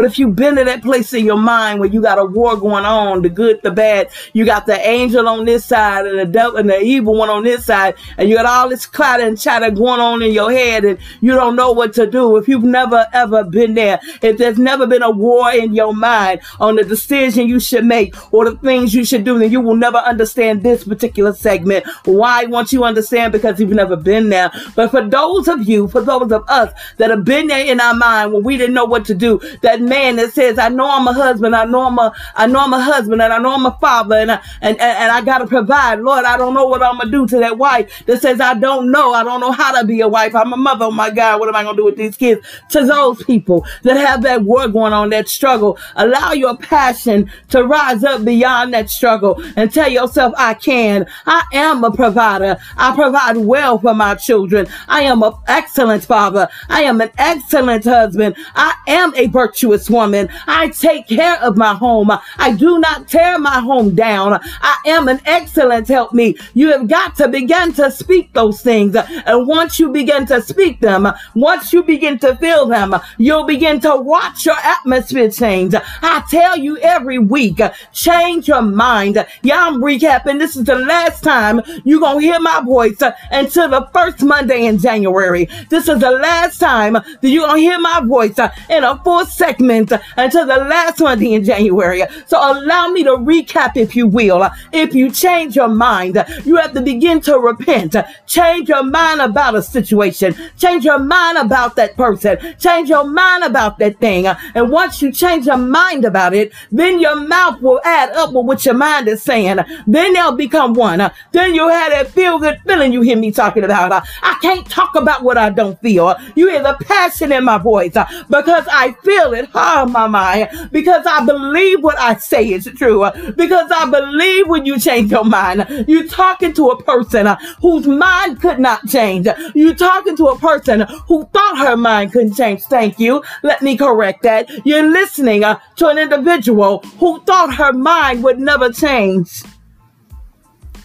But 0.00 0.06
if 0.06 0.18
you've 0.18 0.34
been 0.34 0.56
to 0.56 0.64
that 0.64 0.80
place 0.80 1.12
in 1.12 1.26
your 1.26 1.36
mind 1.36 1.78
where 1.78 1.90
you 1.90 2.00
got 2.00 2.18
a 2.18 2.24
war 2.24 2.56
going 2.56 2.86
on, 2.86 3.20
the 3.20 3.28
good, 3.28 3.60
the 3.62 3.70
bad, 3.70 4.08
you 4.32 4.46
got 4.46 4.64
the 4.64 4.80
angel 4.80 5.28
on 5.28 5.44
this 5.44 5.66
side 5.66 6.06
and 6.06 6.18
the 6.18 6.24
devil 6.24 6.56
and 6.56 6.70
the 6.70 6.80
evil 6.80 7.14
one 7.14 7.28
on 7.28 7.44
this 7.44 7.66
side, 7.66 7.96
and 8.16 8.30
you 8.30 8.34
got 8.34 8.46
all 8.46 8.70
this 8.70 8.86
clatter 8.86 9.24
and 9.24 9.38
chatter 9.38 9.70
going 9.70 10.00
on 10.00 10.22
in 10.22 10.32
your 10.32 10.50
head, 10.50 10.86
and 10.86 10.98
you 11.20 11.32
don't 11.32 11.54
know 11.54 11.72
what 11.72 11.92
to 11.92 12.06
do. 12.06 12.38
If 12.38 12.48
you've 12.48 12.64
never 12.64 13.08
ever 13.12 13.44
been 13.44 13.74
there, 13.74 14.00
if 14.22 14.38
there's 14.38 14.58
never 14.58 14.86
been 14.86 15.02
a 15.02 15.10
war 15.10 15.52
in 15.52 15.74
your 15.74 15.94
mind 15.94 16.40
on 16.58 16.76
the 16.76 16.84
decision 16.84 17.46
you 17.46 17.60
should 17.60 17.84
make 17.84 18.14
or 18.32 18.48
the 18.48 18.56
things 18.56 18.94
you 18.94 19.04
should 19.04 19.24
do, 19.24 19.38
then 19.38 19.52
you 19.52 19.60
will 19.60 19.76
never 19.76 19.98
understand 19.98 20.62
this 20.62 20.82
particular 20.82 21.34
segment. 21.34 21.84
Why 22.06 22.46
won't 22.46 22.72
you 22.72 22.84
understand? 22.84 23.32
Because 23.32 23.60
you've 23.60 23.68
never 23.68 23.96
been 23.96 24.30
there. 24.30 24.50
But 24.74 24.92
for 24.92 25.06
those 25.06 25.46
of 25.46 25.68
you, 25.68 25.88
for 25.88 26.00
those 26.00 26.32
of 26.32 26.48
us 26.48 26.72
that 26.96 27.10
have 27.10 27.26
been 27.26 27.48
there 27.48 27.66
in 27.66 27.82
our 27.82 27.92
mind 27.94 28.32
when 28.32 28.44
we 28.44 28.56
didn't 28.56 28.74
know 28.74 28.86
what 28.86 29.04
to 29.04 29.14
do, 29.14 29.38
that 29.60 29.89
man 29.90 30.16
that 30.16 30.32
says, 30.32 30.58
I 30.58 30.70
know 30.70 30.88
I'm 30.88 31.06
a 31.06 31.12
husband, 31.12 31.54
I 31.54 31.66
know 31.66 31.86
I'm 31.86 31.98
a, 31.98 32.14
I 32.34 32.46
know 32.46 32.60
I'm 32.60 32.72
a 32.72 32.80
husband, 32.80 33.20
and 33.20 33.32
I 33.32 33.38
know 33.38 33.52
I'm 33.52 33.66
a 33.66 33.76
father, 33.78 34.14
and 34.14 34.32
I, 34.32 34.40
and, 34.62 34.80
and, 34.80 35.10
I 35.10 35.20
gotta 35.20 35.46
provide. 35.46 36.00
Lord, 36.00 36.24
I 36.24 36.36
don't 36.38 36.54
know 36.54 36.66
what 36.66 36.82
I'm 36.82 36.98
gonna 36.98 37.10
do 37.10 37.26
to 37.26 37.38
that 37.40 37.58
wife 37.58 38.06
that 38.06 38.22
says, 38.22 38.40
I 38.40 38.54
don't 38.54 38.90
know, 38.90 39.12
I 39.12 39.24
don't 39.24 39.40
know 39.40 39.50
how 39.50 39.78
to 39.78 39.86
be 39.86 40.00
a 40.00 40.08
wife. 40.08 40.34
I'm 40.34 40.52
a 40.52 40.56
mother. 40.56 40.86
Oh 40.86 40.90
my 40.92 41.10
God, 41.10 41.40
what 41.40 41.48
am 41.48 41.56
I 41.56 41.64
gonna 41.64 41.76
do 41.76 41.84
with 41.84 41.96
these 41.96 42.16
kids? 42.16 42.46
To 42.70 42.86
those 42.86 43.22
people 43.24 43.66
that 43.82 43.96
have 43.96 44.22
that 44.22 44.42
war 44.42 44.68
going 44.68 44.92
on, 44.92 45.10
that 45.10 45.28
struggle, 45.28 45.78
allow 45.96 46.32
your 46.32 46.56
passion 46.56 47.30
to 47.48 47.64
rise 47.64 48.04
up 48.04 48.24
beyond 48.24 48.72
that 48.72 48.88
struggle 48.88 49.42
and 49.56 49.72
tell 49.72 49.88
yourself, 49.88 50.32
I 50.38 50.54
can. 50.54 51.06
I 51.26 51.42
am 51.52 51.82
a 51.82 51.90
provider. 51.90 52.56
I 52.76 52.94
provide 52.94 53.36
well 53.36 53.78
for 53.78 53.94
my 53.94 54.14
children. 54.14 54.68
I 54.88 55.02
am 55.02 55.22
an 55.24 55.32
excellent 55.48 56.04
father. 56.04 56.48
I 56.68 56.82
am 56.82 57.00
an 57.00 57.10
excellent 57.18 57.84
husband. 57.84 58.36
I 58.54 58.74
am 58.86 59.12
a 59.16 59.26
virtuous 59.26 59.69
virtuous 59.70 59.90
woman. 59.90 60.28
I 60.46 60.68
take 60.68 61.06
care 61.06 61.40
of 61.42 61.56
my 61.56 61.74
home. 61.74 62.10
I 62.38 62.52
do 62.52 62.78
not 62.78 63.08
tear 63.08 63.38
my 63.38 63.60
home 63.60 63.94
down. 63.94 64.40
I 64.60 64.76
am 64.86 65.08
an 65.08 65.20
excellent 65.24 65.88
help 65.88 66.12
me. 66.12 66.36
You 66.54 66.72
have 66.72 66.88
got 66.88 67.16
to 67.16 67.28
begin 67.28 67.72
to 67.74 67.90
speak 67.90 68.32
those 68.32 68.62
things. 68.62 68.96
And 68.96 69.46
once 69.46 69.78
you 69.78 69.90
begin 69.90 70.26
to 70.26 70.42
speak 70.42 70.80
them, 70.80 71.08
once 71.34 71.72
you 71.72 71.82
begin 71.82 72.18
to 72.20 72.36
feel 72.36 72.66
them, 72.66 72.96
you'll 73.18 73.46
begin 73.46 73.80
to 73.80 73.96
watch 73.96 74.46
your 74.46 74.58
atmosphere 74.62 75.30
change. 75.30 75.74
I 76.02 76.24
tell 76.30 76.58
you 76.58 76.78
every 76.78 77.18
week, 77.18 77.60
change 77.92 78.48
your 78.48 78.62
mind. 78.62 79.24
Yeah, 79.42 79.66
I'm 79.66 79.80
recapping. 79.80 80.38
This 80.38 80.56
is 80.56 80.64
the 80.64 80.76
last 80.76 81.22
time 81.22 81.60
you're 81.84 82.00
going 82.00 82.20
to 82.20 82.26
hear 82.26 82.40
my 82.40 82.62
voice 82.64 83.00
until 83.30 83.68
the 83.68 83.88
first 83.92 84.22
Monday 84.22 84.66
in 84.66 84.78
January. 84.78 85.48
This 85.68 85.88
is 85.88 86.00
the 86.00 86.10
last 86.10 86.58
time 86.58 86.94
that 86.94 87.18
you're 87.22 87.46
going 87.46 87.62
to 87.62 87.68
hear 87.68 87.78
my 87.78 88.00
voice 88.04 88.38
in 88.68 88.84
a 88.84 88.98
full 89.02 89.24
segment 89.60 89.92
uh, 89.92 89.98
until 90.16 90.46
the 90.46 90.56
last 90.56 91.00
Monday 91.00 91.34
in 91.34 91.44
January. 91.44 92.02
So 92.26 92.38
allow 92.38 92.88
me 92.88 93.04
to 93.04 93.10
recap, 93.10 93.76
if 93.76 93.94
you 93.94 94.06
will. 94.06 94.48
If 94.72 94.94
you 94.94 95.10
change 95.10 95.56
your 95.56 95.68
mind, 95.68 96.24
you 96.44 96.56
have 96.56 96.72
to 96.74 96.80
begin 96.80 97.20
to 97.22 97.38
repent. 97.38 97.96
Change 98.26 98.68
your 98.68 98.82
mind 98.82 99.20
about 99.20 99.54
a 99.54 99.62
situation. 99.62 100.34
Change 100.56 100.84
your 100.84 100.98
mind 100.98 101.38
about 101.38 101.76
that 101.76 101.96
person. 101.96 102.38
Change 102.58 102.88
your 102.88 103.04
mind 103.04 103.44
about 103.44 103.78
that 103.78 103.98
thing. 103.98 104.26
And 104.26 104.70
once 104.70 105.02
you 105.02 105.12
change 105.12 105.46
your 105.46 105.56
mind 105.56 106.04
about 106.04 106.34
it, 106.34 106.52
then 106.72 107.00
your 107.00 107.16
mouth 107.16 107.60
will 107.60 107.80
add 107.84 108.10
up 108.10 108.32
with 108.32 108.46
what 108.46 108.64
your 108.64 108.74
mind 108.74 109.08
is 109.08 109.22
saying. 109.22 109.58
Then 109.86 110.12
they'll 110.14 110.32
become 110.36 110.74
one. 110.74 111.10
Then 111.32 111.54
you'll 111.54 111.68
have 111.68 111.92
that 111.92 112.08
feel 112.10 112.38
good 112.38 112.58
feeling 112.66 112.92
you 112.92 113.02
hear 113.02 113.16
me 113.16 113.32
talking 113.32 113.64
about. 113.64 114.04
I 114.22 114.38
can't 114.40 114.68
talk 114.68 114.94
about 114.94 115.22
what 115.22 115.36
I 115.36 115.50
don't 115.50 115.80
feel. 115.80 116.14
You 116.34 116.48
hear 116.48 116.62
the 116.62 116.76
passion 116.84 117.32
in 117.32 117.44
my 117.44 117.58
voice 117.58 117.92
because 118.28 118.64
I 118.70 118.92
feel 119.02 119.34
it. 119.34 119.49
Oh, 119.54 119.86
my 119.86 120.06
mind. 120.06 120.70
Because 120.72 121.04
I 121.06 121.24
believe 121.24 121.82
what 121.82 121.98
I 121.98 122.16
say 122.16 122.48
is 122.52 122.70
true. 122.76 123.08
Because 123.36 123.70
I 123.70 123.90
believe 123.90 124.48
when 124.48 124.64
you 124.64 124.78
change 124.78 125.10
your 125.10 125.24
mind, 125.24 125.84
you're 125.88 126.06
talking 126.06 126.52
to 126.54 126.68
a 126.68 126.82
person 126.82 127.28
whose 127.60 127.86
mind 127.86 128.40
could 128.40 128.58
not 128.58 128.86
change. 128.86 129.26
You're 129.54 129.74
talking 129.74 130.16
to 130.16 130.26
a 130.26 130.38
person 130.38 130.80
who 131.06 131.24
thought 131.26 131.58
her 131.58 131.76
mind 131.76 132.12
couldn't 132.12 132.34
change. 132.34 132.62
Thank 132.62 132.98
you. 132.98 133.22
Let 133.42 133.62
me 133.62 133.76
correct 133.76 134.22
that. 134.22 134.48
You're 134.64 134.88
listening 134.90 135.44
uh, 135.44 135.58
to 135.76 135.88
an 135.88 135.98
individual 135.98 136.78
who 136.98 137.20
thought 137.22 137.54
her 137.54 137.72
mind 137.72 138.22
would 138.24 138.38
never 138.38 138.70
change. 138.70 139.42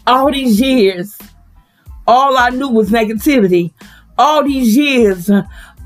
All 0.07 0.31
these 0.31 0.61
years, 0.61 1.17
all 2.07 2.37
I 2.37 2.49
knew 2.49 2.69
was 2.69 2.89
negativity. 2.89 3.73
All 4.17 4.43
these 4.43 4.77
years, 4.77 5.29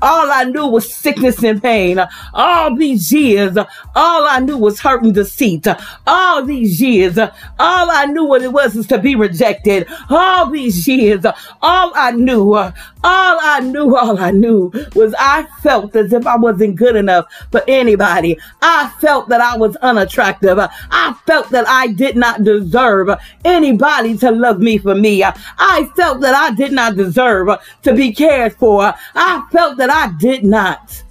all 0.02 0.30
I 0.30 0.44
knew 0.44 0.66
was 0.66 0.92
sickness 0.92 1.42
and 1.42 1.62
pain. 1.62 2.00
All 2.34 2.74
these 2.74 3.12
years, 3.12 3.56
all 3.56 4.26
I 4.26 4.40
knew 4.40 4.56
was 4.56 4.80
hurt 4.80 5.02
and 5.02 5.14
deceit. 5.14 5.66
All 6.06 6.44
these 6.44 6.80
years, 6.80 7.18
all 7.18 7.30
I 7.58 8.06
knew 8.06 8.24
what 8.24 8.42
it 8.42 8.52
was 8.52 8.76
is 8.76 8.86
to 8.88 8.98
be 8.98 9.14
rejected. 9.14 9.86
All 10.08 10.50
these 10.50 10.86
years, 10.88 11.24
all 11.62 11.92
I 11.94 12.12
knew, 12.12 12.54
all 12.54 12.72
I 13.04 13.60
knew, 13.60 13.96
all 13.96 14.18
I 14.18 14.30
knew 14.30 14.72
was 14.94 15.14
I 15.18 15.46
felt 15.62 15.94
as 15.96 16.12
if 16.12 16.26
I 16.26 16.36
wasn't 16.36 16.76
good 16.76 16.96
enough 16.96 17.26
for 17.50 17.62
anybody. 17.68 18.38
I 18.62 18.92
felt 19.00 19.28
that 19.28 19.40
I 19.40 19.56
was 19.56 19.76
unattractive. 19.76 20.58
I 20.58 21.14
felt 21.26 21.50
that 21.50 21.68
I 21.68 21.88
did 21.88 22.16
not 22.16 22.44
deserve 22.44 23.10
anybody 23.44 24.16
to 24.18 24.30
love 24.30 24.60
me 24.60 24.78
for 24.78 24.94
me. 24.94 25.24
I 25.24 25.90
felt 25.96 26.20
that 26.20 26.34
I 26.34 26.54
did 26.54 26.72
not 26.72 26.96
deserve 26.96 27.48
to 27.82 27.94
be 27.94 28.12
cared 28.12 28.54
for. 28.54 28.94
I 29.14 29.46
felt 29.50 29.76
that 29.78 29.89
I 29.90 30.12
did 30.18 30.44
not 30.44 31.02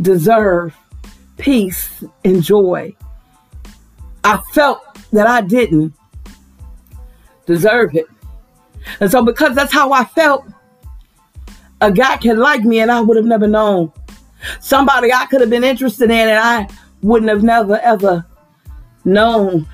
deserve 0.00 0.76
peace 1.38 2.04
and 2.24 2.42
joy. 2.42 2.94
I 4.24 4.38
felt 4.52 4.82
that 5.12 5.26
I 5.26 5.40
didn't 5.40 5.94
deserve 7.46 7.94
it. 7.94 8.06
And 9.00 9.10
so, 9.10 9.24
because 9.24 9.54
that's 9.54 9.72
how 9.72 9.92
I 9.92 10.04
felt, 10.04 10.46
a 11.80 11.92
guy 11.92 12.16
can 12.16 12.38
like 12.38 12.64
me 12.64 12.80
and 12.80 12.90
I 12.90 13.00
would 13.00 13.16
have 13.16 13.26
never 13.26 13.46
known. 13.46 13.92
Somebody 14.60 15.12
I 15.12 15.26
could 15.26 15.40
have 15.40 15.50
been 15.50 15.64
interested 15.64 16.10
in 16.10 16.28
and 16.28 16.38
I 16.38 16.68
wouldn't 17.02 17.30
have 17.30 17.42
never 17.42 17.78
ever 17.80 18.24
known. 19.04 19.66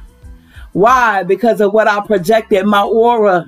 Why? 0.73 1.23
Because 1.23 1.61
of 1.61 1.73
what 1.73 1.88
I 1.88 2.00
projected, 2.06 2.64
my 2.66 2.82
aura 2.82 3.47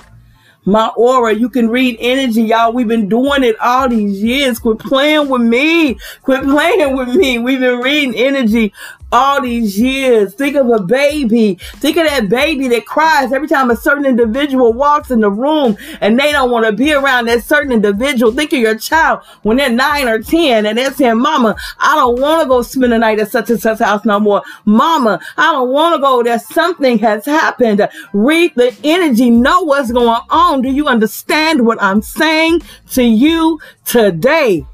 my 0.64 0.88
aura. 0.96 1.34
You 1.34 1.48
can 1.48 1.68
read 1.68 1.96
energy, 2.00 2.42
y'all. 2.42 2.72
We've 2.72 2.88
been 2.88 3.08
doing 3.08 3.44
it 3.44 3.58
all 3.60 3.88
these 3.88 4.22
years. 4.22 4.58
Quit 4.58 4.78
playing 4.78 5.28
with 5.28 5.42
me. 5.42 5.98
Quit 6.22 6.42
playing 6.42 6.96
with 6.96 7.08
me. 7.14 7.38
We've 7.38 7.60
been 7.60 7.80
reading 7.80 8.14
energy 8.14 8.72
all 9.14 9.40
these 9.40 9.78
years. 9.80 10.34
Think 10.34 10.56
of 10.56 10.68
a 10.68 10.82
baby. 10.82 11.54
Think 11.76 11.96
of 11.96 12.06
that 12.06 12.28
baby 12.28 12.66
that 12.68 12.84
cries 12.84 13.32
every 13.32 13.46
time 13.46 13.70
a 13.70 13.76
certain 13.76 14.04
individual 14.04 14.72
walks 14.72 15.12
in 15.12 15.20
the 15.20 15.30
room 15.30 15.76
and 16.00 16.18
they 16.18 16.32
don't 16.32 16.50
want 16.50 16.66
to 16.66 16.72
be 16.72 16.92
around 16.92 17.26
that 17.26 17.44
certain 17.44 17.70
individual. 17.70 18.32
Think 18.32 18.52
of 18.52 18.58
your 18.58 18.76
child 18.76 19.20
when 19.42 19.56
they're 19.56 19.70
nine 19.70 20.08
or 20.08 20.20
10 20.20 20.66
and 20.66 20.76
they're 20.76 20.92
saying, 20.92 21.20
Mama, 21.20 21.54
I 21.78 21.94
don't 21.94 22.20
want 22.20 22.42
to 22.42 22.48
go 22.48 22.62
spend 22.62 22.92
the 22.92 22.98
night 22.98 23.20
at 23.20 23.30
such 23.30 23.50
and 23.50 23.60
such 23.60 23.78
house 23.78 24.04
no 24.04 24.18
more. 24.18 24.42
Mama, 24.64 25.20
I 25.36 25.52
don't 25.52 25.70
want 25.70 25.94
to 25.94 26.00
go 26.00 26.22
there. 26.24 26.40
Something 26.40 26.98
has 26.98 27.24
happened. 27.24 27.88
Read 28.12 28.52
the 28.56 28.76
energy. 28.82 29.30
Know 29.30 29.62
what's 29.62 29.92
going 29.92 30.22
on. 30.28 30.62
Do 30.62 30.70
you 30.70 30.88
understand 30.88 31.64
what 31.64 31.80
I'm 31.80 32.02
saying 32.02 32.62
to 32.90 33.04
you 33.04 33.60
today? 33.84 34.66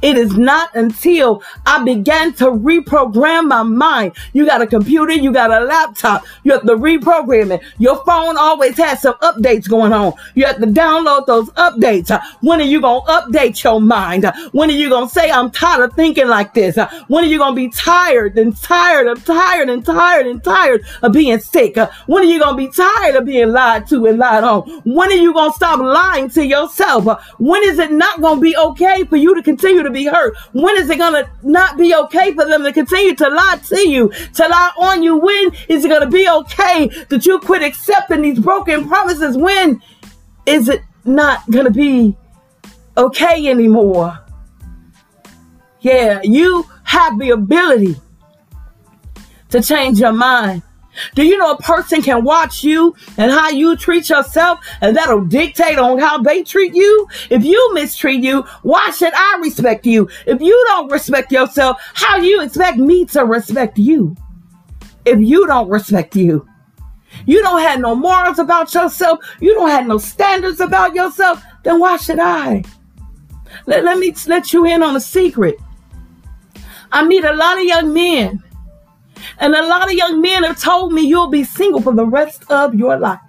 It 0.00 0.16
is 0.16 0.36
not 0.36 0.74
until 0.74 1.42
I 1.66 1.82
began 1.84 2.32
to 2.34 2.46
reprogram 2.46 3.48
my 3.48 3.62
mind. 3.62 4.12
You 4.32 4.46
got 4.46 4.62
a 4.62 4.66
computer, 4.66 5.12
you 5.12 5.32
got 5.32 5.50
a 5.50 5.64
laptop, 5.64 6.24
you 6.44 6.52
have 6.52 6.62
to 6.62 6.74
reprogram 6.74 7.52
it. 7.52 7.62
Your 7.78 8.04
phone 8.04 8.36
always 8.36 8.76
has 8.78 9.02
some 9.02 9.14
updates 9.14 9.68
going 9.68 9.92
on. 9.92 10.12
You 10.34 10.46
have 10.46 10.58
to 10.58 10.66
download 10.66 11.26
those 11.26 11.48
updates. 11.50 12.10
When 12.40 12.60
are 12.60 12.64
you 12.64 12.80
going 12.80 13.04
to 13.06 13.12
update 13.12 13.62
your 13.62 13.80
mind? 13.80 14.30
When 14.52 14.68
are 14.70 14.74
you 14.74 14.88
going 14.88 15.08
to 15.08 15.12
say, 15.12 15.30
I'm 15.30 15.50
tired 15.50 15.84
of 15.84 15.94
thinking 15.94 16.28
like 16.28 16.54
this? 16.54 16.76
When 17.08 17.24
are 17.24 17.28
you 17.28 17.38
going 17.38 17.54
to 17.54 17.56
be 17.56 17.70
tired 17.70 18.38
and 18.38 18.56
tired 18.56 19.06
of 19.06 19.24
tired 19.24 19.68
and 19.68 19.84
tired 19.84 20.26
and 20.26 20.42
tired 20.42 20.84
of 21.02 21.12
being 21.12 21.38
sick? 21.38 21.76
When 22.06 22.24
are 22.24 22.26
you 22.26 22.38
going 22.38 22.56
to 22.56 22.68
be 22.68 22.72
tired 22.72 23.16
of 23.16 23.24
being 23.24 23.52
lied 23.52 23.86
to 23.88 24.06
and 24.06 24.18
lied 24.18 24.44
on? 24.44 24.62
When 24.84 25.10
are 25.10 25.16
you 25.16 25.32
going 25.32 25.50
to 25.50 25.56
stop 25.56 25.80
lying 25.80 26.28
to 26.30 26.44
yourself? 26.44 27.06
When 27.38 27.62
is 27.64 27.78
it 27.78 27.92
not 27.92 28.20
going 28.20 28.36
to 28.36 28.42
be 28.42 28.56
okay 28.56 29.04
for 29.04 29.16
you 29.16 29.34
to 29.34 29.42
continue 29.42 29.71
continue 29.72 29.82
to 29.82 29.90
be 29.90 30.04
hurt? 30.04 30.36
When 30.52 30.76
is 30.76 30.90
it 30.90 30.98
going 30.98 31.24
to 31.24 31.30
not 31.42 31.76
be 31.76 31.94
okay 31.94 32.34
for 32.34 32.44
them 32.44 32.62
to 32.64 32.72
continue 32.72 33.14
to 33.16 33.28
lie 33.28 33.60
to 33.68 33.88
you, 33.88 34.08
to 34.34 34.48
lie 34.48 34.70
on 34.78 35.02
you? 35.02 35.16
When 35.16 35.52
is 35.68 35.84
it 35.84 35.88
going 35.88 36.02
to 36.02 36.10
be 36.10 36.28
okay 36.28 36.88
that 37.08 37.24
you 37.26 37.38
quit 37.40 37.62
accepting 37.62 38.22
these 38.22 38.38
broken 38.38 38.88
promises? 38.88 39.36
When 39.36 39.82
is 40.46 40.68
it 40.68 40.82
not 41.04 41.48
going 41.50 41.66
to 41.66 41.70
be 41.70 42.16
okay 42.96 43.48
anymore? 43.48 44.18
Yeah, 45.80 46.20
you 46.22 46.66
have 46.84 47.18
the 47.18 47.30
ability 47.30 47.96
to 49.50 49.60
change 49.60 49.98
your 49.98 50.12
mind. 50.12 50.62
Do 51.14 51.24
you 51.24 51.38
know 51.38 51.52
a 51.52 51.62
person 51.62 52.02
can 52.02 52.24
watch 52.24 52.62
you 52.62 52.94
and 53.16 53.30
how 53.30 53.50
you 53.50 53.76
treat 53.76 54.08
yourself 54.08 54.60
and 54.80 54.96
that'll 54.96 55.24
dictate 55.24 55.78
on 55.78 55.98
how 55.98 56.18
they 56.18 56.42
treat 56.42 56.74
you? 56.74 57.08
If 57.30 57.44
you 57.44 57.74
mistreat 57.74 58.22
you, 58.22 58.42
why 58.62 58.90
should 58.90 59.14
I 59.14 59.38
respect 59.40 59.86
you? 59.86 60.08
If 60.26 60.40
you 60.40 60.64
don't 60.68 60.90
respect 60.90 61.32
yourself, 61.32 61.80
how 61.94 62.18
do 62.18 62.26
you 62.26 62.42
expect 62.42 62.78
me 62.78 63.04
to 63.06 63.24
respect 63.24 63.78
you? 63.78 64.16
If 65.04 65.20
you 65.20 65.46
don't 65.46 65.68
respect 65.68 66.14
you, 66.14 66.46
you 67.26 67.42
don't 67.42 67.60
have 67.60 67.80
no 67.80 67.94
morals 67.94 68.38
about 68.38 68.72
yourself, 68.72 69.18
you 69.40 69.54
don't 69.54 69.68
have 69.68 69.86
no 69.86 69.98
standards 69.98 70.60
about 70.60 70.94
yourself, 70.94 71.42
then 71.62 71.78
why 71.78 71.96
should 71.96 72.18
I? 72.18 72.64
Let, 73.66 73.84
let 73.84 73.98
me 73.98 74.14
let 74.26 74.52
you 74.52 74.64
in 74.64 74.82
on 74.82 74.96
a 74.96 75.00
secret. 75.00 75.56
I 76.90 77.04
meet 77.04 77.24
a 77.24 77.34
lot 77.34 77.58
of 77.58 77.64
young 77.64 77.92
men 77.92 78.42
and 79.38 79.54
a 79.54 79.66
lot 79.66 79.86
of 79.86 79.92
young 79.92 80.20
men 80.20 80.44
have 80.44 80.60
told 80.60 80.92
me 80.92 81.06
you'll 81.06 81.30
be 81.30 81.44
single 81.44 81.80
for 81.80 81.94
the 81.94 82.06
rest 82.06 82.50
of 82.50 82.74
your 82.74 82.98
life 82.98 83.20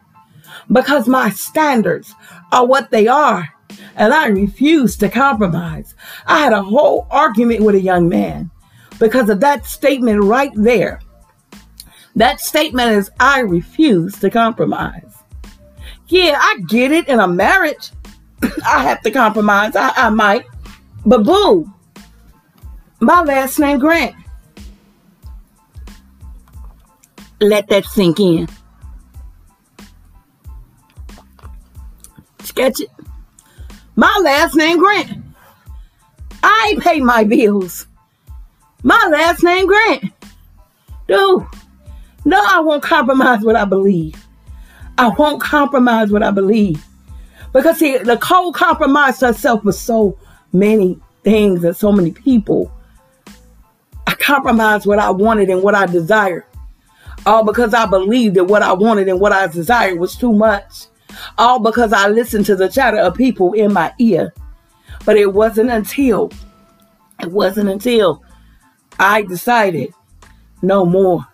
because 0.71 1.07
my 1.07 1.29
standards 1.29 2.13
are 2.51 2.65
what 2.65 2.91
they 2.91 3.07
are. 3.07 3.49
And 3.95 4.13
I 4.13 4.27
refuse 4.27 4.97
to 4.97 5.09
compromise. 5.09 5.95
I 6.25 6.39
had 6.39 6.53
a 6.53 6.63
whole 6.63 7.07
argument 7.09 7.61
with 7.61 7.75
a 7.75 7.81
young 7.81 8.09
man 8.09 8.51
because 8.99 9.29
of 9.29 9.39
that 9.41 9.65
statement 9.65 10.23
right 10.23 10.51
there. 10.55 10.99
That 12.15 12.39
statement 12.39 12.91
is, 12.91 13.09
I 13.19 13.39
refuse 13.39 14.19
to 14.19 14.29
compromise. 14.29 15.13
Yeah, 16.07 16.37
I 16.39 16.59
get 16.67 16.91
it 16.91 17.07
in 17.07 17.19
a 17.19 17.27
marriage. 17.27 17.91
I 18.65 18.83
have 18.83 19.01
to 19.01 19.11
compromise. 19.11 19.75
I, 19.75 19.91
I 19.95 20.09
might. 20.09 20.45
But 21.05 21.23
boo, 21.23 21.71
my 22.99 23.21
last 23.21 23.59
name 23.59 23.79
Grant. 23.79 24.15
Let 27.43 27.67
that 27.67 27.83
sink 27.85 28.21
in. 28.21 28.47
Sketch 32.41 32.79
it. 32.79 32.89
My 33.97 34.17
last 34.23 34.55
name 34.55 34.79
Grant. 34.79 35.21
I 36.41 36.77
pay 36.79 37.01
my 37.01 37.25
bills. 37.25 37.85
My 38.81 39.09
last 39.11 39.43
name 39.43 39.67
Grant. 39.67 40.05
Dude, 41.07 41.45
no, 42.23 42.41
I 42.41 42.61
won't 42.61 42.81
compromise 42.81 43.41
what 43.41 43.57
I 43.57 43.65
believe. 43.65 44.25
I 44.97 45.09
won't 45.09 45.41
compromise 45.41 46.11
what 46.11 46.23
I 46.23 46.31
believe. 46.31 46.81
Because 47.51 47.77
see, 47.77 47.97
the 47.97 48.15
Nicole 48.15 48.53
compromised 48.53 49.19
herself 49.19 49.65
with 49.65 49.75
so 49.75 50.17
many 50.53 50.97
things 51.25 51.65
and 51.65 51.75
so 51.75 51.91
many 51.91 52.11
people. 52.11 52.71
I 54.07 54.15
compromised 54.15 54.85
what 54.85 54.99
I 54.99 55.09
wanted 55.11 55.49
and 55.49 55.61
what 55.61 55.75
I 55.75 55.87
desired. 55.87 56.45
All 57.25 57.43
because 57.45 57.73
I 57.73 57.85
believed 57.85 58.35
that 58.35 58.45
what 58.45 58.63
I 58.63 58.73
wanted 58.73 59.07
and 59.07 59.19
what 59.19 59.31
I 59.31 59.47
desired 59.47 59.99
was 59.99 60.15
too 60.15 60.33
much. 60.33 60.87
All 61.37 61.59
because 61.59 61.93
I 61.93 62.07
listened 62.07 62.45
to 62.47 62.55
the 62.55 62.67
chatter 62.67 62.97
of 62.97 63.15
people 63.15 63.53
in 63.53 63.71
my 63.71 63.93
ear. 63.99 64.33
But 65.05 65.17
it 65.17 65.33
wasn't 65.33 65.69
until, 65.69 66.31
it 67.21 67.31
wasn't 67.31 67.69
until 67.69 68.23
I 68.99 69.21
decided 69.23 69.93
no 70.61 70.85
more. 70.85 71.25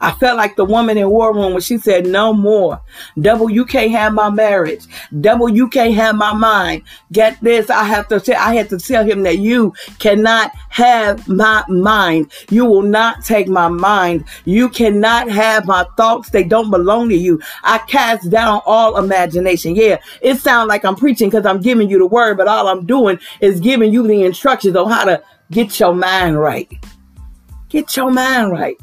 I 0.00 0.12
felt 0.12 0.36
like 0.36 0.56
the 0.56 0.64
woman 0.64 0.98
in 0.98 1.10
War 1.10 1.34
Room 1.34 1.52
when 1.52 1.62
she 1.62 1.78
said, 1.78 2.06
No 2.06 2.32
more. 2.32 2.80
Double, 3.20 3.50
you 3.50 3.64
can't 3.64 3.90
have 3.90 4.12
my 4.12 4.30
marriage. 4.30 4.84
Double, 5.20 5.48
you 5.48 5.68
can't 5.68 5.94
have 5.94 6.16
my 6.16 6.32
mind. 6.32 6.82
Get 7.12 7.40
this. 7.40 7.70
I 7.70 7.84
have 7.84 8.08
to 8.08 8.20
say, 8.20 8.34
I 8.34 8.54
had 8.54 8.68
to 8.70 8.78
tell 8.78 9.04
him 9.04 9.22
that 9.22 9.38
you 9.38 9.74
cannot 9.98 10.52
have 10.70 11.26
my 11.28 11.64
mind. 11.68 12.32
You 12.50 12.64
will 12.64 12.82
not 12.82 13.24
take 13.24 13.48
my 13.48 13.68
mind. 13.68 14.24
You 14.44 14.68
cannot 14.68 15.30
have 15.30 15.66
my 15.66 15.84
thoughts. 15.96 16.30
They 16.30 16.44
don't 16.44 16.70
belong 16.70 17.08
to 17.08 17.16
you. 17.16 17.40
I 17.62 17.78
cast 17.78 18.30
down 18.30 18.60
all 18.66 18.96
imagination. 18.96 19.74
Yeah, 19.74 19.98
it 20.22 20.38
sounds 20.38 20.68
like 20.68 20.84
I'm 20.84 20.96
preaching 20.96 21.30
because 21.30 21.46
I'm 21.46 21.60
giving 21.60 21.88
you 21.88 21.98
the 21.98 22.06
word, 22.06 22.36
but 22.36 22.48
all 22.48 22.68
I'm 22.68 22.86
doing 22.86 23.18
is 23.40 23.60
giving 23.60 23.92
you 23.92 24.06
the 24.06 24.24
instructions 24.24 24.76
on 24.76 24.90
how 24.90 25.04
to 25.04 25.22
get 25.50 25.78
your 25.78 25.94
mind 25.94 26.38
right. 26.38 26.68
Get 27.68 27.96
your 27.96 28.10
mind 28.10 28.52
right. 28.52 28.76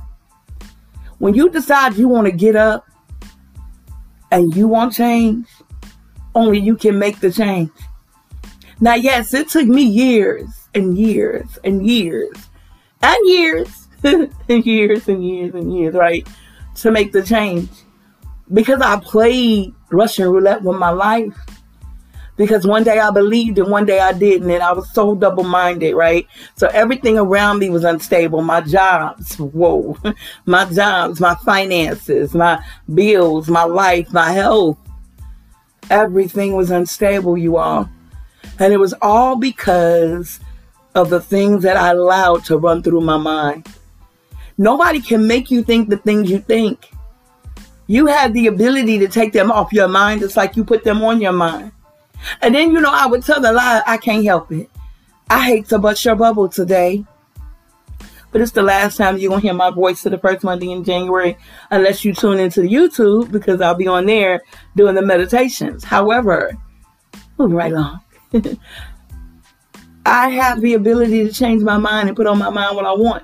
When 1.22 1.36
you 1.36 1.52
decide 1.52 1.98
you 1.98 2.08
want 2.08 2.26
to 2.26 2.32
get 2.32 2.56
up 2.56 2.90
and 4.32 4.56
you 4.56 4.68
want 4.68 4.94
change, 4.94 5.46
only 6.34 6.58
you 6.58 6.76
can 6.76 6.98
make 6.98 7.20
the 7.20 7.32
change. 7.32 7.70
Now, 8.80 8.96
yes, 8.96 9.32
it 9.36 9.48
took 9.48 9.68
me 9.68 9.84
years 9.84 10.50
and 10.74 10.98
years 10.98 11.60
and 11.64 11.86
years 11.86 12.36
and 13.04 13.18
years 13.30 13.88
and 14.04 14.66
years 14.66 15.08
and 15.08 15.24
years 15.24 15.54
and 15.54 15.72
years, 15.72 15.94
right, 15.94 16.28
to 16.78 16.90
make 16.90 17.12
the 17.12 17.22
change 17.22 17.70
because 18.52 18.82
I 18.82 19.00
played 19.00 19.76
Russian 19.92 20.28
roulette 20.28 20.64
with 20.64 20.80
my 20.80 20.90
life 20.90 21.38
because 22.38 22.66
one 22.66 22.84
day 22.84 23.00
I 23.00 23.12
believed 23.12 23.60
and 23.60 23.70
one 23.70 23.86
day 23.86 24.00
I 24.00 24.14
didn't. 24.14 24.50
And 24.50 24.64
I 24.64 24.72
was 24.72 24.92
so 24.94 25.16
double 25.16 25.44
minded, 25.44 25.96
right? 25.96 26.28
So 26.56 26.68
everything 26.68 27.18
around 27.18 27.60
me 27.60 27.70
was 27.70 27.84
unstable. 27.84 28.42
My 28.42 28.62
jobs, 28.62 29.36
whoa, 29.38 29.98
my 30.46 30.66
jobs, 30.66 31.20
my 31.20 31.36
finances, 31.36 32.34
my 32.34 32.64
bills, 32.94 33.50
my 33.50 33.64
life, 33.64 34.12
my 34.14 34.32
health. 34.32 34.78
Everything 35.90 36.56
was 36.56 36.72
unstable, 36.72 37.38
you 37.38 37.58
all. 37.58 37.90
And 38.60 38.74
it 38.74 38.78
was 38.78 38.94
all 39.02 39.36
because 39.36 40.40
of 40.96 41.10
the 41.10 41.20
things 41.20 41.64
that 41.64 41.78
I 41.78 41.92
allowed 41.92 42.46
to 42.46 42.58
run 42.58 42.82
through 42.84 43.02
my 43.02 43.18
mind. 43.18 43.68
Nobody 44.58 45.02
can 45.02 45.28
make 45.28 45.50
you 45.50 45.64
think 45.64 45.90
the 45.90 45.98
things 45.98 46.30
you 46.30 46.40
think. 46.40 46.92
You 47.88 48.06
have 48.06 48.34
the 48.34 48.48
ability 48.48 49.00
to 49.00 49.08
take 49.08 49.34
them 49.34 49.52
off 49.52 49.74
your 49.74 49.88
mind 49.88 50.22
just 50.22 50.38
like 50.38 50.56
you 50.56 50.64
put 50.64 50.84
them 50.84 51.04
on 51.04 51.20
your 51.20 51.34
mind. 51.34 51.72
And 52.42 52.54
then, 52.54 52.72
you 52.72 52.82
know, 52.82 52.92
I 52.92 53.06
would 53.06 53.24
tell 53.24 53.42
the 53.42 53.52
lie, 53.52 53.82
I 53.86 53.98
can't 53.98 54.26
help 54.26 54.52
it. 54.52 54.70
I 55.30 55.46
hate 55.46 55.68
to 55.70 55.80
bust 55.80 56.04
your 56.04 56.16
bubble 56.16 56.50
today. 56.50 57.06
But 58.32 58.42
it's 58.42 58.52
the 58.52 58.64
last 58.64 58.98
time 58.98 59.18
you're 59.18 59.30
going 59.30 59.42
to 59.42 59.48
hear 59.48 59.54
my 59.54 59.72
voice 59.72 60.04
to 60.04 60.10
the 60.10 60.18
first 60.18 60.44
Monday 60.44 60.72
in 60.72 60.84
January, 60.84 61.38
unless 61.70 62.06
you 62.06 62.14
tune 62.14 62.40
into 62.40 62.62
YouTube, 62.62 63.32
because 63.32 63.60
I'll 63.60 63.76
be 63.76 63.88
on 63.88 64.06
there 64.06 64.42
doing 64.76 64.96
the 64.96 65.02
meditations. 65.02 65.84
However, 65.84 66.58
moving 67.38 67.58
right 67.58 67.74
along. 67.74 68.00
I 70.06 70.30
have 70.30 70.62
the 70.62 70.74
ability 70.74 71.26
to 71.28 71.34
change 71.34 71.62
my 71.62 71.78
mind 71.78 72.08
and 72.08 72.16
put 72.16 72.28
on 72.28 72.38
my 72.38 72.50
mind 72.50 72.76
what 72.76 72.86
I 72.86 72.94
want. 72.94 73.24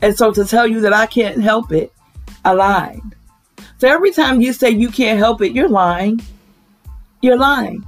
And 0.00 0.16
so 0.16 0.32
to 0.32 0.44
tell 0.44 0.66
you 0.66 0.80
that 0.80 0.92
I 0.92 1.06
can't 1.06 1.40
help 1.40 1.70
it, 1.70 1.92
I 2.44 2.52
lied. 2.52 3.00
So 3.78 3.88
every 3.88 4.12
time 4.12 4.40
you 4.40 4.52
say 4.52 4.70
you 4.70 4.90
can't 4.90 5.18
help 5.18 5.42
it, 5.42 5.52
you're 5.52 5.68
lying. 5.68 6.20
You're 7.20 7.38
lying. 7.38 7.84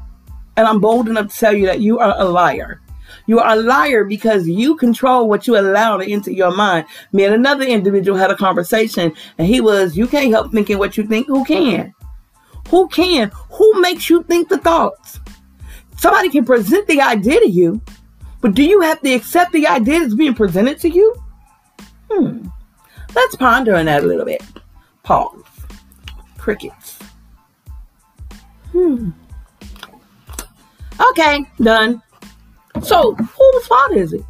And 0.57 0.67
I'm 0.67 0.81
bold 0.81 1.09
enough 1.09 1.33
to 1.33 1.38
tell 1.38 1.55
you 1.55 1.67
that 1.67 1.81
you 1.81 1.99
are 1.99 2.14
a 2.17 2.25
liar. 2.25 2.81
You 3.27 3.40
are 3.40 3.53
a 3.53 3.57
liar 3.57 4.05
because 4.05 4.47
you 4.47 4.77
control 4.77 5.29
what 5.29 5.47
you 5.47 5.59
allow 5.59 5.97
to 5.97 6.11
enter 6.11 6.31
your 6.31 6.55
mind. 6.55 6.87
Me 7.12 7.25
and 7.25 7.35
another 7.35 7.64
individual 7.64 8.19
had 8.19 8.31
a 8.31 8.37
conversation, 8.37 9.12
and 9.38 9.49
he 9.49 9.61
was, 9.61 9.97
You 9.97 10.07
can't 10.07 10.31
help 10.31 10.53
thinking 10.53 10.79
what 10.79 10.97
you 10.97 11.05
think. 11.05 11.27
Who 11.27 11.45
can? 11.45 11.95
Who 12.69 12.88
can? 12.88 13.31
Who 13.51 13.81
makes 13.81 14.11
you 14.11 14.23
think 14.25 14.49
the 14.49 14.59
thoughts? 14.59 15.21
Somebody 15.97 16.29
can 16.29 16.45
present 16.45 16.87
the 16.87 17.01
idea 17.01 17.40
to 17.40 17.49
you, 17.49 17.81
but 18.40 18.55
do 18.55 18.62
you 18.62 18.81
have 18.81 19.01
to 19.01 19.14
accept 19.14 19.53
the 19.53 19.67
idea 19.67 20.01
that's 20.01 20.14
being 20.14 20.35
presented 20.35 20.79
to 20.81 20.90
you? 20.90 21.14
Hmm. 22.11 22.49
Let's 23.14 23.37
ponder 23.37 23.75
on 23.77 23.87
that 23.87 24.03
a 24.03 24.07
little 24.07 24.27
bit. 24.27 24.43
Pause. 25.03 25.43
Crickets. 26.37 26.99
Hmm. 28.73 29.11
Okay, 31.01 31.45
done. 31.61 32.03
So, 32.83 33.15
whose 33.15 33.67
fault 33.67 33.93
is 33.93 34.13
it? 34.13 34.25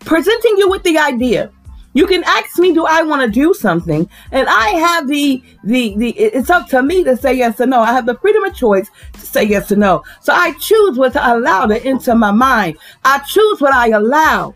Presenting 0.00 0.56
you 0.58 0.68
with 0.68 0.82
the 0.82 0.98
idea. 0.98 1.50
You 1.94 2.06
can 2.06 2.24
ask 2.24 2.58
me, 2.58 2.72
do 2.72 2.86
I 2.86 3.02
want 3.02 3.22
to 3.22 3.28
do 3.28 3.52
something? 3.52 4.08
And 4.30 4.48
I 4.48 4.68
have 4.70 5.08
the, 5.08 5.42
the, 5.62 5.94
the, 5.98 6.10
it's 6.18 6.48
up 6.48 6.68
to 6.68 6.82
me 6.82 7.04
to 7.04 7.16
say 7.16 7.34
yes 7.34 7.60
or 7.60 7.66
no. 7.66 7.80
I 7.80 7.92
have 7.92 8.06
the 8.06 8.14
freedom 8.14 8.44
of 8.44 8.54
choice 8.54 8.88
to 9.12 9.20
say 9.20 9.44
yes 9.44 9.70
or 9.70 9.76
no. 9.76 10.02
So 10.20 10.32
I 10.32 10.52
choose 10.52 10.96
what 10.96 11.12
to 11.12 11.34
allow 11.34 11.66
to 11.66 11.84
enter 11.84 12.14
my 12.14 12.30
mind. 12.30 12.78
I 13.04 13.18
choose 13.18 13.60
what 13.60 13.74
I 13.74 13.88
allow. 13.88 14.54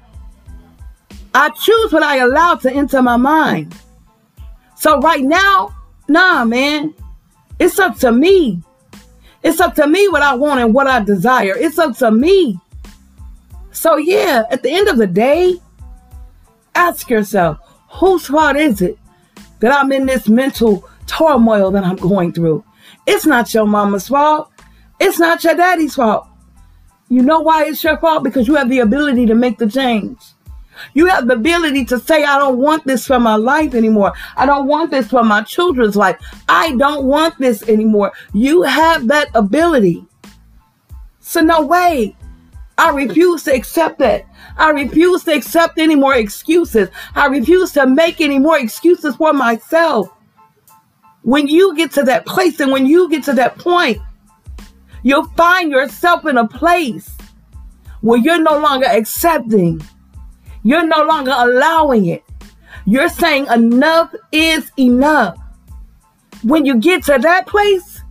I 1.35 1.51
choose 1.51 1.93
what 1.93 2.03
I 2.03 2.19
allow 2.19 2.55
to 2.55 2.73
enter 2.73 3.03
my 3.03 3.19
mind. 3.19 3.75
So 4.77 4.99
right 5.01 5.23
now, 5.23 5.75
nah, 6.09 6.45
man, 6.47 6.95
it's 7.59 7.79
up 7.79 7.99
to 7.99 8.13
me 8.13 8.63
it's 9.47 9.61
up 9.61 9.77
to 9.77 9.87
me 9.87 10.09
what 10.09 10.23
I 10.23 10.35
want 10.35 10.59
and 10.59 10.75
what 10.75 10.89
I 10.89 10.99
desire. 11.05 11.55
It's 11.57 11.79
up 11.79 11.97
to 11.99 12.11
me. 12.11 12.59
So, 13.71 13.97
yeah, 13.97 14.43
at 14.51 14.65
the 14.65 14.73
end 14.73 14.89
of 14.89 14.99
the 14.99 15.07
day, 15.07 15.61
ask 16.75 17.09
yourself 17.09 17.59
whose 17.89 18.27
fault 18.27 18.57
is 18.57 18.83
it 18.83 18.99
that 19.61 19.73
I'm 19.73 19.93
in 19.93 20.05
this 20.05 20.29
mental 20.29 20.89
turmoil 21.07 21.71
that 21.71 21.85
I'm 21.85 21.95
going 21.95 22.33
through? 22.33 22.65
It's 23.07 23.25
not 23.25 23.55
your 23.55 23.67
mama's 23.67 24.09
fault. 24.09 24.51
It's 24.99 25.21
not 25.21 25.45
your 25.45 25.55
daddy's 25.55 25.95
fault. 25.95 26.27
You 27.09 27.23
know 27.23 27.39
why 27.39 27.67
it's 27.67 27.85
your 27.85 27.99
fault? 27.99 28.25
Because 28.25 28.49
you 28.49 28.57
have 28.57 28.69
the 28.69 28.81
ability 28.81 29.27
to 29.27 29.37
make 29.37 29.59
the 29.59 29.71
change. 29.71 30.19
You 30.95 31.07
have 31.07 31.27
the 31.27 31.35
ability 31.35 31.85
to 31.87 31.99
say, 31.99 32.25
I 32.25 32.39
don't 32.39 32.59
want 32.59 32.85
this 32.87 33.07
for 33.07 33.19
my 33.19 33.37
life 33.37 33.75
anymore. 33.75 34.13
I 34.37 34.47
don't 34.47 34.67
want 34.67 34.91
this 34.91 35.09
for 35.09 35.23
my 35.23 35.43
children's 35.43 35.97
life. 35.97 36.17
I 36.49 36.77
don't 36.77 37.05
want 37.05 37.39
this 37.39 37.63
anymore. 37.69 38.13
You 38.33 38.63
have 38.63 39.09
that 39.09 39.29
ability. 39.35 40.05
So, 41.21 41.41
no 41.41 41.63
way. 41.67 42.17
I 42.79 42.91
refuse 42.91 43.45
to 43.45 43.55
accept 43.55 43.99
that. 44.01 44.27
I 44.59 44.71
refuse 44.71 45.25
to 45.25 45.33
accept 45.33 45.79
any 45.79 45.95
more 45.95 46.15
excuses. 46.15 46.89
I 47.15 47.27
refuse 47.27 47.73
to 47.73 47.87
make 47.87 48.21
any 48.21 48.39
more 48.39 48.59
excuses 48.59 49.17
for 49.17 49.33
myself. 49.33 50.11
When 51.23 51.49
you 51.49 51.75
get 51.75 51.93
to 51.93 52.03
that 52.05 52.27
place 52.27 52.61
and 52.61 52.71
when 52.71 52.87
you 52.87 53.09
get 53.11 53.25
to 53.25 53.33
that 53.33 53.59
point, 53.59 53.99
you'll 55.03 55.29
find 55.31 55.71
yourself 55.71 56.27
in 56.27 56.37
a 56.37 56.47
place 56.47 57.17
where 58.01 58.19
you're 58.19 58.41
no 58.41 58.59
longer 58.59 58.87
accepting 58.87 59.83
you're 60.67 60.85
no 60.85 61.05
longer 61.05 61.33
allowing 61.33 62.07
it. 62.07 62.25
You're 62.87 63.09
saying 63.09 63.47
enough 63.55 64.13
is 64.33 64.73
enough. 64.77 65.39
When 66.43 66.67
you 66.67 66.81
get 66.81 67.05
to 67.05 67.19
that 67.23 67.47
place, 67.47 68.03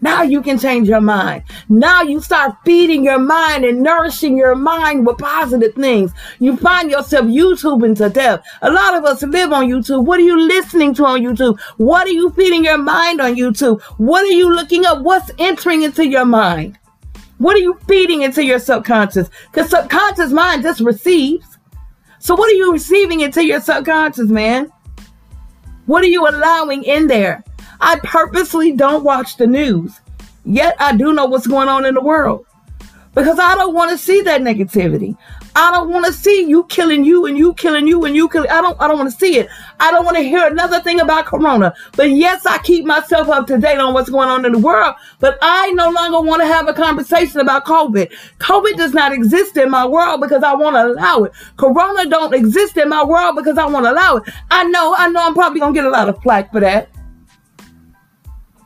now 0.00 0.22
you 0.22 0.40
can 0.40 0.58
change 0.58 0.88
your 0.88 1.02
mind. 1.02 1.42
Now 1.68 2.00
you 2.00 2.22
start 2.22 2.56
feeding 2.64 3.04
your 3.04 3.18
mind 3.18 3.66
and 3.66 3.82
nourishing 3.82 4.38
your 4.38 4.54
mind 4.54 5.06
with 5.06 5.18
positive 5.18 5.74
things. 5.74 6.12
You 6.38 6.56
find 6.56 6.90
yourself 6.90 7.26
YouTubing 7.26 7.98
to 7.98 8.08
death. 8.08 8.42
A 8.62 8.70
lot 8.70 8.94
of 8.94 9.04
us 9.04 9.22
live 9.22 9.52
on 9.52 9.68
YouTube. 9.68 10.06
What 10.06 10.18
are 10.18 10.24
you 10.24 10.48
listening 10.48 10.94
to 10.94 11.04
on 11.04 11.20
YouTube? 11.20 11.60
What 11.76 12.06
are 12.06 12.12
you 12.12 12.30
feeding 12.30 12.64
your 12.64 12.78
mind 12.78 13.20
on 13.20 13.34
YouTube? 13.34 13.82
What 13.98 14.24
are 14.24 14.32
you 14.32 14.50
looking 14.50 14.86
up? 14.86 15.02
What's 15.02 15.30
entering 15.38 15.82
into 15.82 16.08
your 16.08 16.24
mind? 16.24 16.78
What 17.36 17.54
are 17.54 17.60
you 17.60 17.78
feeding 17.86 18.22
into 18.22 18.42
your 18.42 18.60
subconscious? 18.60 19.28
Because 19.50 19.68
subconscious 19.68 20.32
mind 20.32 20.62
just 20.62 20.80
receives. 20.80 21.51
So 22.22 22.36
what 22.36 22.48
are 22.48 22.54
you 22.54 22.72
receiving 22.72 23.18
into 23.18 23.44
your 23.44 23.60
subconscious, 23.60 24.28
man? 24.28 24.72
What 25.86 26.04
are 26.04 26.06
you 26.06 26.28
allowing 26.28 26.84
in 26.84 27.08
there? 27.08 27.42
I 27.80 27.98
purposely 27.98 28.70
don't 28.70 29.02
watch 29.02 29.38
the 29.38 29.46
news. 29.48 30.00
Yet 30.44 30.76
I 30.78 30.96
do 30.96 31.12
know 31.12 31.24
what's 31.24 31.48
going 31.48 31.66
on 31.66 31.84
in 31.84 31.94
the 31.94 32.00
world. 32.00 32.46
Because 33.12 33.40
I 33.40 33.56
don't 33.56 33.74
want 33.74 33.90
to 33.90 33.98
see 33.98 34.20
that 34.20 34.40
negativity. 34.40 35.16
I 35.54 35.70
don't 35.70 35.90
want 35.90 36.06
to 36.06 36.12
see 36.12 36.46
you 36.48 36.64
killing 36.64 37.04
you 37.04 37.26
and 37.26 37.36
you 37.36 37.52
killing 37.54 37.86
you 37.86 38.04
and 38.04 38.16
you 38.16 38.28
killing. 38.28 38.48
I 38.50 38.60
don't. 38.62 38.80
I 38.80 38.88
don't 38.88 38.98
want 38.98 39.10
to 39.10 39.18
see 39.18 39.38
it. 39.38 39.48
I 39.80 39.90
don't 39.90 40.04
want 40.04 40.16
to 40.16 40.22
hear 40.22 40.46
another 40.46 40.80
thing 40.80 41.00
about 41.00 41.26
Corona. 41.26 41.74
But 41.94 42.10
yes, 42.10 42.46
I 42.46 42.58
keep 42.58 42.84
myself 42.84 43.28
up 43.28 43.46
to 43.48 43.58
date 43.58 43.78
on 43.78 43.92
what's 43.92 44.08
going 44.08 44.28
on 44.28 44.44
in 44.46 44.52
the 44.52 44.58
world. 44.58 44.94
But 45.20 45.38
I 45.42 45.70
no 45.72 45.90
longer 45.90 46.20
want 46.20 46.40
to 46.42 46.46
have 46.46 46.68
a 46.68 46.72
conversation 46.72 47.40
about 47.40 47.66
COVID. 47.66 48.12
COVID 48.38 48.76
does 48.76 48.94
not 48.94 49.12
exist 49.12 49.56
in 49.56 49.70
my 49.70 49.86
world 49.86 50.20
because 50.20 50.42
I 50.42 50.54
want 50.54 50.76
to 50.76 50.86
allow 50.86 51.24
it. 51.24 51.32
Corona 51.56 52.08
don't 52.08 52.34
exist 52.34 52.76
in 52.76 52.88
my 52.88 53.04
world 53.04 53.36
because 53.36 53.58
I 53.58 53.66
want 53.66 53.84
to 53.84 53.92
allow 53.92 54.16
it. 54.16 54.32
I 54.50 54.64
know. 54.64 54.94
I 54.96 55.08
know. 55.08 55.26
I'm 55.26 55.34
probably 55.34 55.60
gonna 55.60 55.74
get 55.74 55.84
a 55.84 55.90
lot 55.90 56.08
of 56.08 56.22
flack 56.22 56.50
for 56.52 56.60
that. 56.60 56.91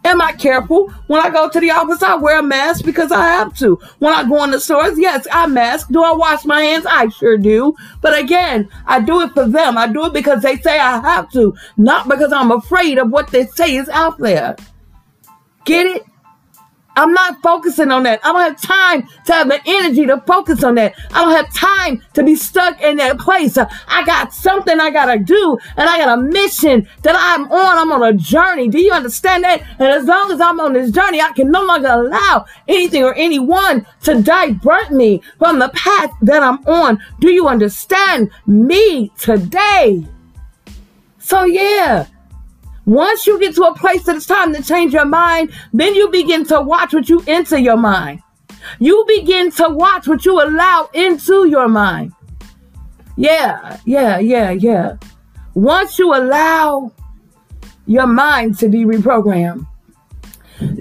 Am 0.07 0.23
I 0.23 0.31
careful? 0.31 0.88
When 1.09 1.21
I 1.21 1.31
go 1.31 1.51
to 1.51 1.59
the 1.59 1.73
office, 1.73 2.01
I 2.01 2.14
wear 2.14 2.38
a 2.38 2.42
mask 2.42 2.85
because 2.85 3.11
I 3.11 3.25
have 3.25 3.59
to. 3.59 3.75
When 3.99 4.14
I 4.14 4.23
go 4.23 4.45
in 4.45 4.53
the 4.53 4.61
stores, 4.61 4.97
yes, 4.97 5.27
I 5.33 5.49
mask. 5.49 5.88
Do 5.88 6.01
I 6.05 6.12
wash 6.12 6.45
my 6.45 6.61
hands? 6.61 6.87
I 6.88 7.09
sure 7.09 7.37
do. 7.37 7.75
But 8.03 8.16
again, 8.16 8.69
I 8.87 9.01
do 9.01 9.21
it 9.23 9.33
for 9.33 9.49
them. 9.49 9.77
I 9.77 9.88
do 9.88 10.07
it 10.07 10.12
because 10.12 10.42
they 10.42 10.59
say 10.59 10.79
I 10.79 11.01
have 11.01 11.29
to, 11.33 11.57
not 11.77 12.09
because 12.09 12.33
I'm 12.33 12.53
afraid 12.53 12.99
of 12.99 13.11
what 13.11 13.33
they 13.33 13.47
say 13.47 13.75
is 13.75 13.88
out 13.88 14.16
there. 14.19 14.55
Get 15.64 15.87
it? 15.87 16.05
I'm 16.97 17.13
not 17.13 17.43
focusing 17.43 17.91
on 17.91 18.03
that. 18.05 18.21
I 18.25 18.33
don't 18.33 18.41
have 18.41 18.61
time 18.61 19.07
to 19.27 19.33
have 19.33 19.49
the 19.49 19.61
energy 19.67 20.07
to 20.07 20.21
focus 20.27 20.65
on 20.65 20.77
that. 20.77 20.95
I 21.13 21.25
don't 21.25 21.37
have 21.37 21.53
time 21.55 22.03
to 22.15 22.23
be 22.23 22.35
stuck 22.35 22.81
in 22.81 22.97
that 22.97 23.19
place. 23.19 23.59
I 23.59 24.05
got 24.05 24.33
something 24.33 24.81
I 24.81 24.91
gotta 24.91 25.19
do, 25.19 25.59
and 25.77 25.89
I 25.89 25.99
got 25.99 26.19
a 26.19 26.23
mission 26.23 26.89
that 27.03 27.15
I'm 27.17 27.51
on. 27.53 27.79
I'm 27.79 27.93
on 27.93 28.03
a 28.03 28.13
journey. 28.17 28.69
Do 28.69 28.81
you 28.81 28.93
understand 28.93 29.45
that? 29.45 29.63
And 29.79 29.89
as 29.89 30.05
long 30.07 30.33
as 30.33 30.41
I'm 30.41 30.59
on 30.61 30.73
this 30.73 30.91
journey, 30.91 31.21
I 31.21 31.33
can 31.33 31.51
no 31.51 31.65
longer 31.65 31.89
allow 31.89 32.47
anything 32.67 33.05
or 33.05 33.15
anyone 33.15 33.87
to 34.05 34.23
divert 34.23 34.91
me 34.91 35.23
from 35.39 35.59
the 35.59 35.69
path 35.71 36.13
that 36.23 36.43
I'm 36.43 36.65
on. 36.67 36.99
Do 37.21 37.31
you 37.31 37.47
understand 37.49 38.31
me 38.47 39.11
today? 39.19 40.07
So 41.19 41.45
yeah, 41.45 42.07
once 42.87 43.27
you 43.27 43.38
get 43.38 43.55
to 43.57 43.62
a 43.64 43.75
place 43.75 44.05
that 44.05 44.16
it's 44.16 44.27
time 44.27 44.55
to 44.55 44.62
change 44.62 44.94
your 44.94 45.05
mind, 45.05 45.53
then 45.72 45.94
you 45.94 46.09
begin 46.11 46.44
to 46.46 46.61
watch 46.61 46.94
what 46.94 47.09
you 47.09 47.22
enter 47.27 47.59
your 47.59 47.77
mind. 47.77 48.22
You 48.79 49.05
begin 49.07 49.51
to 49.53 49.68
watch 49.68 50.09
what 50.09 50.25
you 50.25 50.40
allow 50.40 50.88
into 50.94 51.46
your 51.49 51.68
mind. 51.68 52.12
Yeah, 53.16 53.79
yeah, 53.85 54.18
yeah, 54.18 54.51
yeah. 54.51 54.96
Once 55.55 55.99
you 55.99 56.14
allow 56.14 56.92
your 57.87 58.07
mind 58.07 58.59
to 58.59 58.68
be 58.68 58.85
reprogrammed, 58.85 59.66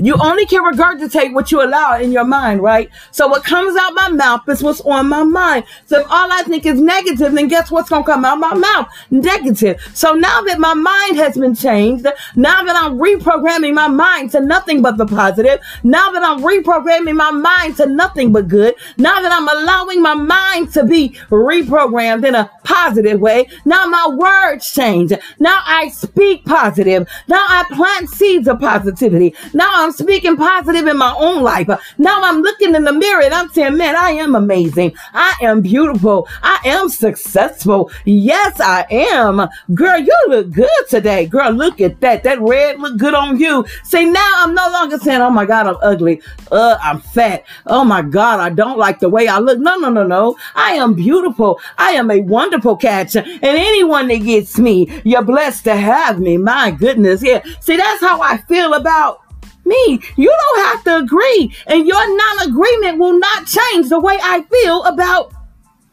you 0.06 0.16
only 0.22 0.46
can 0.46 0.64
regurgitate 0.64 1.34
what 1.34 1.52
you 1.52 1.64
allow 1.64 1.98
in 1.98 2.12
your 2.12 2.26
mind, 2.26 2.62
right? 2.62 2.92
So 3.10 3.28
what 3.28 3.44
comes 3.44 3.76
out 3.76 3.94
my 3.96 4.10
mouth 4.10 4.48
is 4.48 4.62
what's 4.62 4.82
on 4.82 5.10
my 5.10 5.24
mind. 5.24 5.66
So 5.88 6.02
if 6.02 6.06
all 6.12 6.32
I 6.32 6.44
think 6.44 6.68
is 6.68 6.80
negative, 6.80 7.34
then 7.34 7.48
guess 7.48 7.72
what's 7.72 7.90
going 7.90 8.04
to 8.04 8.12
come 8.12 8.24
out 8.24 8.38
my 8.38 8.54
mouth? 8.54 8.88
Negative. 9.10 9.82
So 9.96 10.14
now 10.14 10.42
that 10.42 10.60
my 10.60 10.76
mind 10.76 11.18
has 11.18 11.36
been 11.36 11.56
changed, 11.56 12.06
now 12.36 12.64
that 12.64 12.76
I'm 12.76 13.00
reprogramming 13.00 13.74
my 13.74 13.88
mind 13.88 14.30
to 14.34 14.42
nothing 14.42 14.84
but 14.84 14.98
the 14.98 15.08
positive, 15.08 15.60
now 15.84 16.12
that 16.12 16.22
I'm 16.22 16.42
reprogramming 16.42 17.16
my 17.16 17.32
mind 17.32 17.78
to 17.78 17.88
nothing 17.88 18.32
but 18.32 18.48
good, 18.48 18.76
now 18.98 19.22
that 19.22 19.32
I'm 19.32 19.48
allowing 19.48 20.04
my 20.04 20.14
mind 20.14 20.72
to 20.74 20.84
be 20.84 21.18
reprogrammed 21.30 22.28
in 22.28 22.36
a 22.36 22.52
positive 22.64 23.20
way, 23.20 23.48
now 23.66 23.88
my 23.88 24.08
words 24.08 24.72
change. 24.72 25.14
Now 25.40 25.64
I 25.66 25.90
speak 25.90 26.46
positive. 26.46 27.08
Now 27.28 27.44
I 27.48 27.64
plant 27.72 28.10
seeds 28.10 28.48
of 28.48 28.60
positivity. 28.60 29.34
Now 29.54 29.72
I'm 29.74 29.95
speaking 29.96 30.38
positive 30.38 30.88
in 30.88 30.98
my 30.98 31.16
own 31.18 31.42
life. 31.42 31.68
Now 31.98 32.22
I'm 32.24 32.42
looking 32.42 32.76
in 32.76 32.84
the 32.84 32.94
mirror 32.94 33.24
and 33.24 33.34
I'm 33.34 33.50
saying, 33.50 33.78
man, 33.78 33.96
I 33.96 34.12
am 34.12 34.36
amazing. 34.36 34.94
I 35.14 35.36
am 35.42 35.62
beautiful. 35.62 36.28
I 36.44 36.60
am 36.66 36.90
successful. 36.90 37.92
Yes, 38.06 38.60
I 38.60 38.86
am. 38.90 39.48
Girl, 39.74 40.00
you 40.00 40.18
look 40.28 40.52
good 40.52 40.70
today. 40.90 41.26
Girl, 41.26 41.52
look 41.52 41.82
at 41.82 42.02
that. 42.02 42.24
That 42.24 42.40
red 42.42 42.80
look 42.80 42.98
good 42.98 43.14
on 43.14 43.40
you. 43.40 43.66
See, 43.84 44.06
now 44.06 44.32
I'm 44.38 44.54
no 44.54 44.70
longer 44.72 44.98
saying, 44.98 45.22
oh 45.22 45.30
my 45.30 45.46
God, 45.46 45.68
I'm 45.68 45.78
ugly. 45.82 46.22
Uh, 46.52 46.78
I'm 46.82 47.00
fat. 47.00 47.46
Oh 47.68 47.84
my 47.84 48.02
God, 48.02 48.40
I 48.40 48.50
don't 48.50 48.78
like 48.78 49.00
the 49.00 49.10
way 49.10 49.28
I 49.28 49.40
look. 49.40 49.60
No, 49.60 49.78
no, 49.78 49.90
no, 49.90 50.06
no. 50.06 50.38
I 50.56 50.74
am 50.74 50.94
beautiful. 50.94 51.60
I 51.78 51.92
am 51.92 52.12
a 52.12 52.20
wonderful 52.22 52.76
catcher. 52.78 53.24
And 53.26 53.44
anyone 53.44 54.08
that 54.08 54.18
gets 54.18 54.58
me, 54.58 55.02
you're 55.04 55.24
blessed 55.24 55.64
to 55.66 55.76
have 55.76 56.20
me. 56.20 56.38
My 56.38 56.72
goodness. 56.72 57.24
Yeah. 57.24 57.44
See, 57.60 57.78
that's 57.78 58.02
how 58.02 58.22
I 58.22 58.38
feel 58.38 58.74
about 58.74 59.25
me. 59.66 60.00
You 60.16 60.28
don't 60.30 60.66
have 60.66 60.84
to 60.86 60.98
agree. 60.98 61.54
And 61.68 61.88
your 61.88 62.18
non 62.18 62.50
agreement 62.50 63.00
will 63.00 63.20
not 63.20 63.46
change 63.46 63.90
the 63.90 64.00
way 64.00 64.18
I 64.22 64.42
feel 64.44 64.84
about 64.84 65.34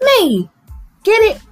me. 0.02 0.48
Get 1.04 1.20
it? 1.22 1.42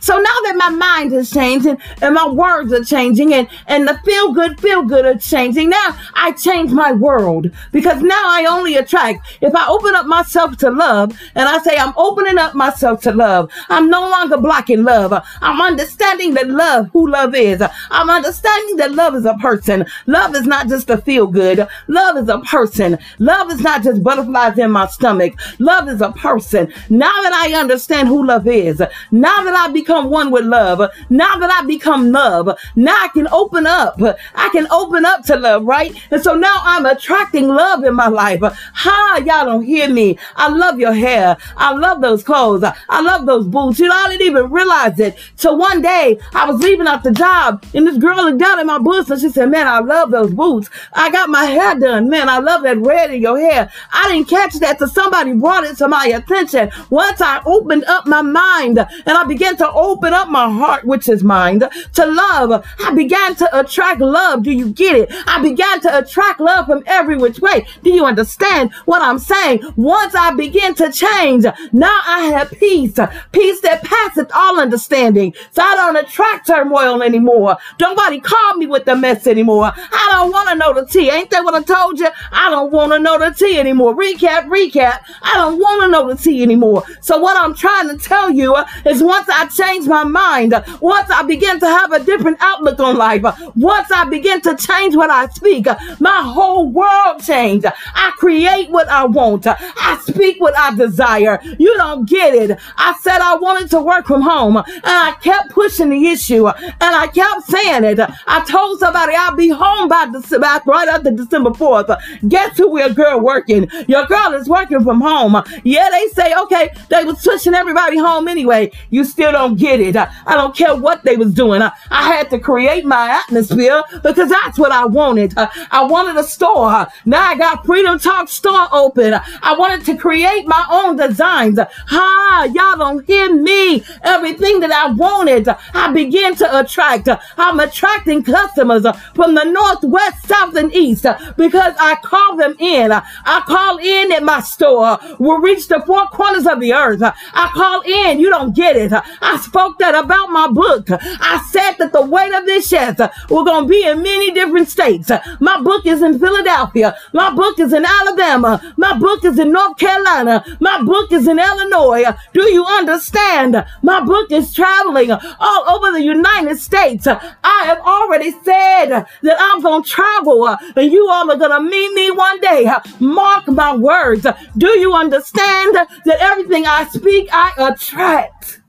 So 0.00 0.16
now 0.16 0.36
that 0.44 0.54
my 0.56 0.70
mind 0.70 1.12
is 1.12 1.30
changing 1.30 1.78
and 2.02 2.14
my 2.14 2.28
words 2.28 2.72
are 2.72 2.84
changing 2.84 3.34
and, 3.34 3.48
and 3.66 3.86
the 3.88 3.98
feel 4.04 4.32
good, 4.32 4.60
feel 4.60 4.82
good 4.82 5.04
are 5.04 5.18
changing, 5.18 5.70
now 5.70 5.96
I 6.14 6.32
change 6.32 6.72
my 6.72 6.92
world 6.92 7.50
because 7.72 8.02
now 8.02 8.22
I 8.24 8.46
only 8.50 8.76
attract. 8.76 9.26
If 9.40 9.54
I 9.54 9.66
open 9.68 9.94
up 9.94 10.06
myself 10.06 10.56
to 10.58 10.70
love 10.70 11.18
and 11.34 11.48
I 11.48 11.58
say 11.58 11.76
I'm 11.76 11.94
opening 11.96 12.38
up 12.38 12.54
myself 12.54 13.00
to 13.02 13.12
love, 13.12 13.50
I'm 13.68 13.88
no 13.90 14.08
longer 14.08 14.36
blocking 14.38 14.84
love. 14.84 15.12
I'm 15.40 15.60
understanding 15.60 16.34
that 16.34 16.48
love, 16.48 16.88
who 16.92 17.10
love 17.10 17.34
is. 17.34 17.62
I'm 17.90 18.10
understanding 18.10 18.76
that 18.76 18.92
love 18.92 19.14
is 19.14 19.24
a 19.24 19.34
person. 19.34 19.86
Love 20.06 20.34
is 20.34 20.46
not 20.46 20.68
just 20.68 20.90
a 20.90 20.98
feel 20.98 21.26
good. 21.26 21.66
Love 21.88 22.16
is 22.16 22.28
a 22.28 22.38
person. 22.40 22.98
Love 23.18 23.50
is 23.50 23.60
not 23.60 23.82
just 23.82 24.02
butterflies 24.02 24.58
in 24.58 24.70
my 24.70 24.86
stomach. 24.86 25.34
Love 25.58 25.88
is 25.88 26.00
a 26.00 26.12
person. 26.12 26.72
Now 26.90 27.22
that 27.22 27.32
I 27.32 27.58
understand 27.58 28.08
who 28.08 28.26
love 28.26 28.46
is, 28.46 28.82
now 29.10 29.42
that 29.44 29.54
I 29.54 29.72
become 29.76 30.10
one 30.10 30.30
with 30.30 30.44
love, 30.44 30.78
now 31.10 31.36
that 31.36 31.50
I 31.50 31.66
become 31.66 32.10
love, 32.10 32.48
now 32.74 32.96
I 33.04 33.08
can 33.08 33.28
open 33.28 33.66
up. 33.66 34.00
I 34.34 34.48
can 34.50 34.66
open 34.70 35.04
up 35.04 35.22
to 35.26 35.36
love, 35.36 35.64
right? 35.64 35.94
And 36.10 36.22
so 36.22 36.34
now 36.34 36.58
I'm 36.62 36.86
attracting 36.86 37.48
love 37.48 37.84
in 37.84 37.94
my 37.94 38.08
life. 38.08 38.40
Ha, 38.42 39.22
y'all 39.26 39.44
don't 39.44 39.64
hear 39.64 39.88
me. 39.88 40.18
I 40.36 40.48
love 40.48 40.78
your 40.78 40.92
hair. 40.92 41.36
I 41.56 41.72
love 41.72 42.00
those 42.00 42.22
clothes. 42.22 42.64
I 42.64 43.00
love 43.00 43.26
those 43.26 43.46
boots. 43.46 43.78
You 43.78 43.88
know, 43.88 43.94
I 43.94 44.08
didn't 44.08 44.26
even 44.26 44.50
realize 44.50 44.98
it. 44.98 45.18
So 45.36 45.54
one 45.54 45.82
day 45.82 46.18
I 46.34 46.50
was 46.50 46.60
leaving 46.60 46.86
out 46.86 47.02
the 47.04 47.12
job 47.12 47.64
and 47.74 47.86
this 47.86 47.98
girl 47.98 48.16
looked 48.16 48.38
down 48.38 48.58
at 48.58 48.66
my 48.66 48.78
boots 48.78 49.10
and 49.10 49.20
she 49.20 49.28
said, 49.28 49.50
man, 49.50 49.66
I 49.66 49.80
love 49.80 50.10
those 50.10 50.32
boots. 50.32 50.70
I 50.92 51.10
got 51.10 51.28
my 51.28 51.44
hair 51.44 51.78
done. 51.78 52.08
Man, 52.08 52.28
I 52.28 52.38
love 52.38 52.62
that 52.62 52.78
red 52.78 53.12
in 53.12 53.20
your 53.20 53.38
hair. 53.38 53.70
I 53.92 54.08
didn't 54.08 54.28
catch 54.28 54.54
that 54.54 54.78
till 54.78 54.88
somebody 54.88 55.34
brought 55.34 55.64
it 55.64 55.76
to 55.78 55.88
my 55.88 56.06
attention. 56.06 56.70
Once 56.90 57.20
I 57.20 57.42
opened 57.44 57.84
up 57.84 58.06
my 58.06 58.22
mind 58.22 58.78
and 58.78 59.16
I 59.20 59.24
began 59.24 59.56
to 59.58 59.65
to 59.66 59.72
open 59.72 60.12
up 60.12 60.28
my 60.28 60.50
heart, 60.50 60.84
which 60.84 61.08
is 61.08 61.24
mind, 61.24 61.68
to 61.94 62.06
love. 62.06 62.64
I 62.80 62.94
began 62.94 63.34
to 63.36 63.58
attract 63.58 64.00
love. 64.00 64.42
Do 64.42 64.52
you 64.52 64.70
get 64.70 64.96
it? 64.96 65.08
I 65.26 65.40
began 65.42 65.80
to 65.80 65.98
attract 65.98 66.40
love 66.40 66.66
from 66.66 66.82
every 66.86 67.16
which 67.16 67.40
way. 67.40 67.66
Do 67.82 67.90
you 67.90 68.04
understand 68.04 68.72
what 68.84 69.02
I'm 69.02 69.18
saying? 69.18 69.60
Once 69.76 70.14
I 70.14 70.34
begin 70.34 70.74
to 70.76 70.90
change, 70.92 71.44
now 71.72 72.00
I 72.06 72.30
have 72.32 72.50
peace, 72.52 72.98
peace 73.32 73.60
that 73.60 73.84
passeth 73.84 74.30
all 74.34 74.60
understanding. 74.60 75.34
So 75.52 75.62
I 75.62 75.74
don't 75.76 75.96
attract 75.96 76.46
turmoil 76.46 77.02
anymore. 77.02 77.56
Nobody 77.80 78.20
call 78.20 78.56
me 78.56 78.66
with 78.66 78.84
the 78.84 78.96
mess 78.96 79.26
anymore. 79.26 79.72
I 79.74 80.08
don't 80.12 80.30
want 80.30 80.48
to 80.50 80.54
know 80.54 80.72
the 80.74 80.86
tea. 80.86 81.10
Ain't 81.10 81.30
that 81.30 81.44
what 81.44 81.54
I 81.54 81.62
told 81.62 81.98
you? 81.98 82.08
I 82.32 82.50
don't 82.50 82.70
want 82.70 82.92
to 82.92 82.98
know 82.98 83.18
the 83.18 83.30
tea 83.30 83.58
anymore. 83.58 83.94
Recap, 83.94 84.46
recap. 84.46 85.00
I 85.22 85.34
don't 85.34 85.58
want 85.58 85.82
to 85.82 85.88
know 85.88 86.08
the 86.08 86.16
tea 86.16 86.42
anymore. 86.42 86.84
So 87.00 87.18
what 87.18 87.36
I'm 87.36 87.54
trying 87.54 87.88
to 87.88 87.96
tell 87.96 88.30
you 88.30 88.56
is 88.84 89.02
once 89.02 89.28
I 89.28 89.48
change 89.56 89.86
my 89.86 90.04
mind, 90.04 90.52
once 90.80 91.10
I 91.10 91.22
begin 91.22 91.60
to 91.60 91.66
have 91.66 91.92
a 91.92 92.02
different 92.04 92.38
outlook 92.40 92.80
on 92.80 92.96
life, 92.96 93.22
once 93.54 93.90
I 93.90 94.04
begin 94.04 94.40
to 94.42 94.56
change 94.56 94.94
what 94.96 95.10
I 95.10 95.28
speak, 95.28 95.66
my 96.00 96.22
whole 96.22 96.68
world 96.68 97.22
change. 97.22 97.64
I 97.64 98.10
create 98.18 98.70
what 98.70 98.88
I 98.88 99.04
want. 99.04 99.46
I 99.86 99.98
speak 99.98 100.40
what 100.40 100.56
I 100.58 100.74
desire. 100.74 101.40
You 101.58 101.76
don't 101.76 102.08
get 102.08 102.34
it. 102.34 102.58
I 102.76 102.96
said 103.00 103.20
I 103.20 103.36
wanted 103.36 103.70
to 103.70 103.80
work 103.80 104.06
from 104.06 104.20
home 104.20 104.56
and 104.56 104.66
I 104.84 105.14
kept 105.22 105.50
pushing 105.50 105.90
the 105.90 106.08
issue 106.08 106.48
and 106.48 106.76
I 106.80 107.06
kept 107.06 107.46
saying 107.46 107.84
it. 107.84 108.00
I 108.00 108.44
told 108.48 108.80
somebody 108.80 109.14
I'll 109.14 109.36
be 109.36 109.48
home 109.48 109.88
by 109.88 110.08
December, 110.12 110.60
right 110.66 110.88
after 110.88 111.12
December 111.12 111.50
4th. 111.50 111.96
Guess 112.28 112.58
who 112.58 112.78
your 112.78 112.90
girl 112.90 113.20
working? 113.20 113.70
Your 113.86 114.06
girl 114.06 114.34
is 114.34 114.48
working 114.48 114.82
from 114.82 115.00
home. 115.00 115.40
Yeah, 115.62 115.88
they 115.90 116.08
say, 116.08 116.34
okay, 116.42 116.74
they 116.90 117.04
was 117.04 117.22
pushing 117.22 117.54
everybody 117.54 117.96
home 117.96 118.26
anyway. 118.26 118.72
You 118.90 119.04
still 119.04 119.30
don't 119.30 119.56
get 119.56 119.80
it. 119.80 119.96
I 119.96 120.34
don't 120.34 120.54
care 120.54 120.74
what 120.74 121.04
they 121.04 121.16
was 121.16 121.32
doing. 121.32 121.62
I 121.62 121.72
had 121.90 122.28
to 122.30 122.40
create 122.40 122.84
my 122.84 123.22
atmosphere 123.24 123.82
because 124.02 124.30
that's 124.30 124.58
what 124.58 124.72
I 124.72 124.84
wanted. 124.84 125.34
I 125.36 125.84
wanted 125.84 126.16
a 126.16 126.24
store. 126.24 126.88
Now 127.04 127.22
I 127.22 127.36
got 127.36 127.64
Freedom 127.64 127.98
Talk 128.00 128.28
store 128.28 128.66
open. 128.72 129.14
I 129.14 129.54
wanted 129.56 129.75
to 129.84 129.96
create 129.96 130.46
my 130.46 130.66
own 130.70 130.96
designs. 130.96 131.58
Ha, 131.58 132.48
y'all 132.52 132.76
don't 132.76 133.06
hear 133.06 133.34
me. 133.34 133.82
Everything 134.02 134.60
that 134.60 134.72
I 134.72 134.92
wanted, 134.92 135.48
I 135.74 135.92
began 135.92 136.34
to 136.36 136.60
attract. 136.60 137.08
I'm 137.36 137.60
attracting 137.60 138.22
customers 138.22 138.86
from 139.14 139.34
the 139.34 139.44
north, 139.44 139.82
west, 139.82 140.26
south, 140.26 140.54
and 140.56 140.74
east 140.74 141.06
because 141.36 141.74
I 141.78 141.96
call 142.02 142.36
them 142.36 142.56
in. 142.58 142.92
I 142.92 143.42
call 143.46 143.78
in 143.78 144.12
at 144.12 144.22
my 144.22 144.40
store. 144.40 144.98
We'll 145.18 145.40
reach 145.40 145.68
the 145.68 145.80
four 145.86 146.06
corners 146.08 146.46
of 146.46 146.60
the 146.60 146.74
earth. 146.74 147.02
I 147.02 147.50
call 147.54 147.80
in. 147.82 148.20
You 148.20 148.30
don't 148.30 148.54
get 148.54 148.76
it. 148.76 148.92
I 148.92 149.36
spoke 149.38 149.78
that 149.78 149.94
about 149.94 150.28
my 150.30 150.48
book. 150.48 150.88
I 150.90 151.46
said 151.50 151.72
that 151.78 151.92
the 151.92 152.04
weight 152.04 152.32
of 152.32 152.44
this 152.46 152.68
chest 152.68 153.00
going 153.46 153.64
to 153.64 153.68
be 153.68 153.86
in 153.86 154.02
many 154.02 154.30
different 154.32 154.68
states. 154.68 155.10
My 155.40 155.60
book 155.62 155.86
is 155.86 156.02
in 156.02 156.18
Philadelphia. 156.18 156.94
My 157.14 157.34
book 157.34 157.58
is 157.58 157.72
in 157.72 157.84
Alabama. 157.84 158.74
My 158.76 158.98
book 158.98 159.24
is 159.24 159.38
in 159.38 159.52
North 159.52 159.65
Carolina. 159.74 160.44
My 160.60 160.82
book 160.82 161.12
is 161.12 161.26
in 161.28 161.38
Illinois. 161.38 162.04
Do 162.32 162.44
you 162.44 162.64
understand? 162.64 163.64
My 163.82 164.00
book 164.00 164.30
is 164.30 164.52
traveling 164.52 165.10
all 165.12 165.70
over 165.70 165.92
the 165.92 166.02
United 166.02 166.58
States. 166.58 167.06
I 167.06 167.62
have 167.64 167.78
already 167.80 168.30
said 168.30 169.04
that 169.22 169.36
I'm 169.38 169.60
going 169.62 169.82
to 169.82 169.88
travel 169.88 170.46
and 170.46 170.92
you 170.92 171.08
all 171.08 171.30
are 171.30 171.36
going 171.36 171.50
to 171.50 171.60
meet 171.60 171.92
me 171.94 172.10
one 172.10 172.40
day. 172.40 172.70
Mark 173.00 173.48
my 173.48 173.76
words. 173.76 174.26
Do 174.56 174.68
you 174.78 174.94
understand 174.94 175.74
that 175.74 176.18
everything 176.20 176.66
I 176.66 176.84
speak, 176.86 177.28
I 177.32 177.52
attract? 177.58 178.60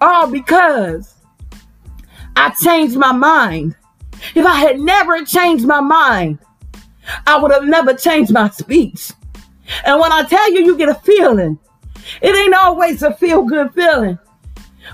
All 0.00 0.30
because 0.30 1.14
I 2.36 2.50
changed 2.50 2.96
my 2.96 3.12
mind. 3.12 3.76
If 4.34 4.46
I 4.46 4.56
had 4.56 4.80
never 4.80 5.24
changed 5.24 5.66
my 5.66 5.80
mind, 5.80 6.38
I 7.26 7.38
would 7.38 7.52
have 7.52 7.64
never 7.64 7.94
changed 7.94 8.32
my 8.32 8.50
speech. 8.50 9.12
And 9.84 10.00
when 10.00 10.12
I 10.12 10.24
tell 10.24 10.52
you, 10.52 10.64
you 10.64 10.76
get 10.76 10.88
a 10.88 10.94
feeling. 10.94 11.58
It 12.20 12.34
ain't 12.34 12.54
always 12.54 13.02
a 13.02 13.14
feel 13.14 13.42
good 13.42 13.72
feeling, 13.74 14.18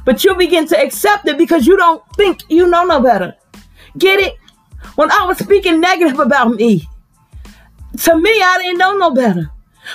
but 0.05 0.24
you 0.24 0.35
begin 0.35 0.66
to 0.68 0.81
accept 0.81 1.26
it 1.29 1.38
because 1.38 1.66
you 1.66 1.76
don't 1.76 2.02
think 2.14 2.42
you 2.48 2.68
know 2.68 2.85
no 2.85 3.00
better. 3.00 3.35
Get 3.96 4.20
it? 4.20 4.37
When 4.96 5.11
I 5.11 5.24
was 5.24 5.38
speaking 5.38 5.81
negative 5.81 6.18
about 6.18 6.55
me, 6.55 6.88
to 8.02 8.16
me, 8.16 8.31
I 8.31 8.59
didn't 8.59 8.79
know 8.79 8.96
no 8.96 9.11
better 9.12 9.50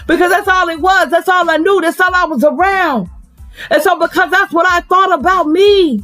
because 0.07 0.31
that's 0.31 0.47
all 0.47 0.69
it 0.69 0.79
was. 0.79 1.09
That's 1.09 1.29
all 1.29 1.49
I 1.49 1.57
knew. 1.57 1.81
That's 1.81 1.99
all 1.99 2.13
I 2.13 2.25
was 2.25 2.43
around. 2.43 3.09
And 3.69 3.81
so, 3.81 3.99
because 3.99 4.31
that's 4.31 4.53
what 4.53 4.67
I 4.69 4.81
thought 4.81 5.13
about 5.13 5.47
me, 5.47 6.03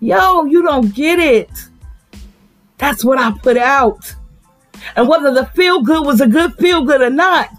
yo, 0.00 0.44
you 0.44 0.62
don't 0.62 0.92
get 0.94 1.18
it. 1.18 1.50
That's 2.78 3.04
what 3.04 3.18
I 3.18 3.32
put 3.32 3.56
out. 3.56 4.14
And 4.96 5.08
whether 5.08 5.32
the 5.32 5.46
feel 5.46 5.82
good 5.82 6.04
was 6.04 6.20
a 6.20 6.26
good 6.26 6.54
feel 6.54 6.84
good 6.84 7.02
or 7.02 7.10
not, 7.10 7.50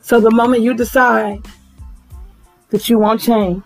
So 0.00 0.20
the 0.20 0.30
moment 0.30 0.62
you 0.62 0.74
decide 0.74 1.44
that 2.68 2.88
you 2.88 2.98
want 2.98 3.20
change, 3.20 3.64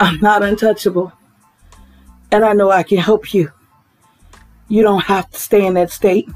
I'm 0.00 0.18
not 0.20 0.42
untouchable. 0.42 1.12
And 2.32 2.44
I 2.44 2.54
know 2.54 2.70
I 2.70 2.82
can 2.82 2.98
help 2.98 3.34
you. 3.34 3.52
You 4.68 4.82
don't 4.82 5.04
have 5.04 5.30
to 5.30 5.38
stay 5.38 5.66
in 5.66 5.74
that 5.74 5.90
state. 5.90 6.28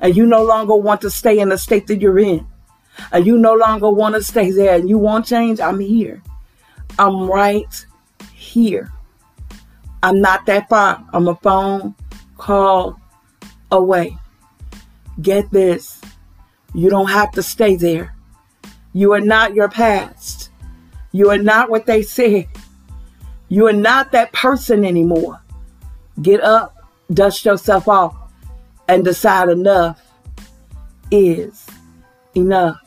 and 0.00 0.14
you 0.14 0.26
no 0.26 0.44
longer 0.44 0.76
want 0.76 1.00
to 1.00 1.10
stay 1.10 1.38
in 1.38 1.48
the 1.48 1.56
state 1.56 1.86
that 1.86 2.02
you're 2.02 2.18
in. 2.18 2.46
And 3.10 3.26
you 3.26 3.38
no 3.38 3.54
longer 3.54 3.88
want 3.88 4.16
to 4.16 4.22
stay 4.22 4.50
there 4.50 4.74
and 4.74 4.86
you 4.86 4.98
want 4.98 5.24
change, 5.24 5.60
I'm 5.60 5.80
here. 5.80 6.22
I'm 6.98 7.30
right 7.30 7.86
here. 8.38 8.92
I'm 10.02 10.20
not 10.20 10.46
that 10.46 10.68
far. 10.68 11.04
I'm 11.12 11.26
a 11.26 11.34
phone 11.36 11.94
call 12.36 13.00
away. 13.72 14.16
Get 15.20 15.50
this. 15.50 16.00
You 16.72 16.88
don't 16.88 17.10
have 17.10 17.32
to 17.32 17.42
stay 17.42 17.74
there. 17.74 18.14
You 18.92 19.12
are 19.12 19.20
not 19.20 19.54
your 19.54 19.68
past. 19.68 20.50
You 21.10 21.30
are 21.30 21.38
not 21.38 21.68
what 21.68 21.86
they 21.86 22.02
said. 22.02 22.46
You 23.48 23.66
are 23.66 23.72
not 23.72 24.12
that 24.12 24.32
person 24.32 24.84
anymore. 24.84 25.40
Get 26.22 26.40
up, 26.42 26.76
dust 27.12 27.44
yourself 27.44 27.88
off, 27.88 28.14
and 28.86 29.04
decide 29.04 29.48
enough 29.48 30.00
is 31.10 31.66
enough. 32.36 32.80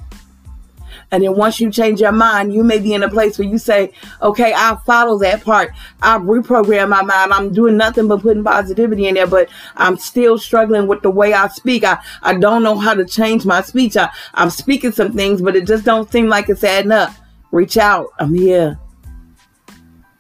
And 1.12 1.24
then 1.24 1.36
once 1.36 1.60
you 1.60 1.70
change 1.70 2.00
your 2.00 2.14
mind, 2.14 2.54
you 2.54 2.64
may 2.64 2.80
be 2.80 2.94
in 2.94 3.04
a 3.04 3.10
place 3.10 3.38
where 3.38 3.48
you 3.48 3.58
say, 3.58 3.92
okay, 4.22 4.54
I'll 4.54 4.78
follow 4.78 5.20
that 5.20 5.44
part. 5.44 5.72
I'll 6.02 6.22
reprogram 6.22 6.90
my 6.90 7.02
mind. 7.02 7.34
I'm 7.34 7.52
doing 7.52 7.76
nothing 7.76 8.08
but 8.08 8.22
putting 8.22 8.46
positivity 8.46 9.08
in 9.08 9.16
there, 9.16 9.28
but 9.28 9.50
I'm 9.76 9.98
still 9.98 10.38
struggling 10.38 10.88
with 10.88 11.02
the 11.02 11.12
way 11.12 11.34
I 11.34 11.48
speak. 11.50 11.84
I, 11.84 12.00
I 12.22 12.36
don't 12.36 12.64
know 12.64 12.78
how 12.78 12.94
to 12.94 13.06
change 13.06 13.46
my 13.46 13.62
speech. 13.62 13.98
I, 13.98 14.10
I'm 14.34 14.50
speaking 14.50 14.94
some 14.94 15.12
things, 15.12 15.42
but 15.42 15.56
it 15.58 15.68
just 15.68 15.84
don't 15.84 16.10
seem 16.10 16.28
like 16.28 16.48
it's 16.48 16.64
adding 16.64 16.92
up. 16.94 17.12
Reach 17.52 17.76
out. 17.78 18.08
I'm 18.18 18.34
here. 18.34 18.80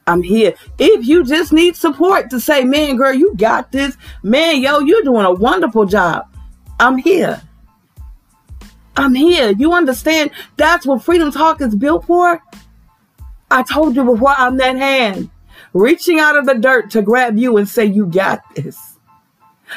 I'm 0.07 0.21
here. 0.21 0.55
If 0.77 1.07
you 1.07 1.23
just 1.23 1.53
need 1.53 1.77
support 1.77 2.29
to 2.31 2.39
say, 2.41 2.65
man, 2.65 2.97
girl, 2.97 3.13
you 3.13 3.33
got 3.35 3.71
this. 3.71 3.95
Man, 4.23 4.61
yo, 4.61 4.79
you're 4.79 5.03
doing 5.03 5.25
a 5.25 5.31
wonderful 5.31 5.85
job. 5.85 6.25
I'm 6.79 6.97
here. 6.97 7.41
I'm 8.95 9.13
here. 9.15 9.51
You 9.51 9.73
understand? 9.73 10.31
That's 10.57 10.85
what 10.85 11.03
Freedom 11.03 11.31
Talk 11.31 11.61
is 11.61 11.75
built 11.75 12.05
for. 12.05 12.41
I 13.49 13.63
told 13.63 13.95
you 13.95 14.03
before, 14.03 14.29
I'm 14.37 14.57
that 14.57 14.77
hand 14.77 15.29
reaching 15.73 16.19
out 16.19 16.37
of 16.37 16.45
the 16.45 16.55
dirt 16.55 16.91
to 16.91 17.01
grab 17.01 17.37
you 17.37 17.57
and 17.57 17.67
say, 17.67 17.85
You 17.85 18.05
got 18.05 18.41
this. 18.55 18.97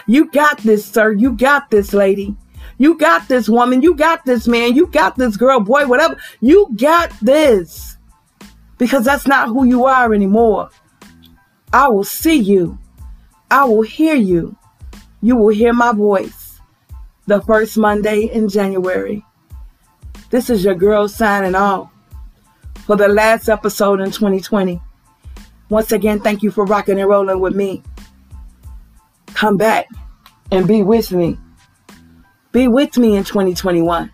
You 0.07 0.31
got 0.31 0.59
this, 0.59 0.85
sir. 0.85 1.13
You 1.13 1.33
got 1.33 1.71
this, 1.71 1.93
lady. 1.93 2.37
You 2.79 2.99
got 2.99 3.29
this 3.29 3.49
woman. 3.49 3.83
You 3.83 3.95
got 3.95 4.25
this 4.25 4.49
man. 4.49 4.75
You 4.75 4.89
got 4.89 5.17
this 5.17 5.37
girl, 5.37 5.61
boy, 5.61 5.87
whatever. 5.87 6.17
You 6.41 6.69
got 6.77 7.13
this. 7.21 7.97
Because 8.79 9.05
that's 9.05 9.27
not 9.29 9.49
who 9.49 9.65
you 9.65 9.85
are 9.85 10.13
anymore. 10.13 10.71
I 11.73 11.89
will 11.89 12.05
see 12.05 12.37
you. 12.37 12.79
I 13.51 13.65
will 13.65 13.83
hear 13.83 14.17
you. 14.17 14.57
You 15.21 15.37
will 15.37 15.55
hear 15.55 15.73
my 15.73 15.93
voice 15.93 16.44
the 17.27 17.41
first 17.43 17.77
Monday 17.79 18.25
in 18.33 18.49
January. 18.49 19.25
This 20.31 20.51
is 20.51 20.65
your 20.65 20.75
girl 20.75 21.09
signing 21.09 21.55
off 21.55 21.91
for 22.87 22.97
the 22.97 23.09
last 23.09 23.49
episode 23.49 24.01
in 24.01 24.11
2020. 24.11 24.81
Once 25.71 25.93
again, 25.93 26.21
thank 26.21 26.43
you 26.43 26.51
for 26.51 26.65
rocking 26.65 26.99
and 26.99 27.09
rolling 27.09 27.41
with 27.41 27.55
me. 27.55 27.83
Come 29.29 29.57
back 29.57 29.87
and 30.51 30.69
be 30.69 30.83
with 30.83 31.13
me. 31.13 31.39
Be 32.53 32.69
with 32.69 32.97
me 32.97 33.17
in 33.17 33.25
2021. 33.25 34.11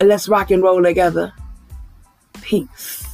And 0.00 0.08
let's 0.08 0.28
rock 0.28 0.50
and 0.50 0.62
roll 0.62 0.82
together. 0.82 1.32
Peace. 2.40 3.07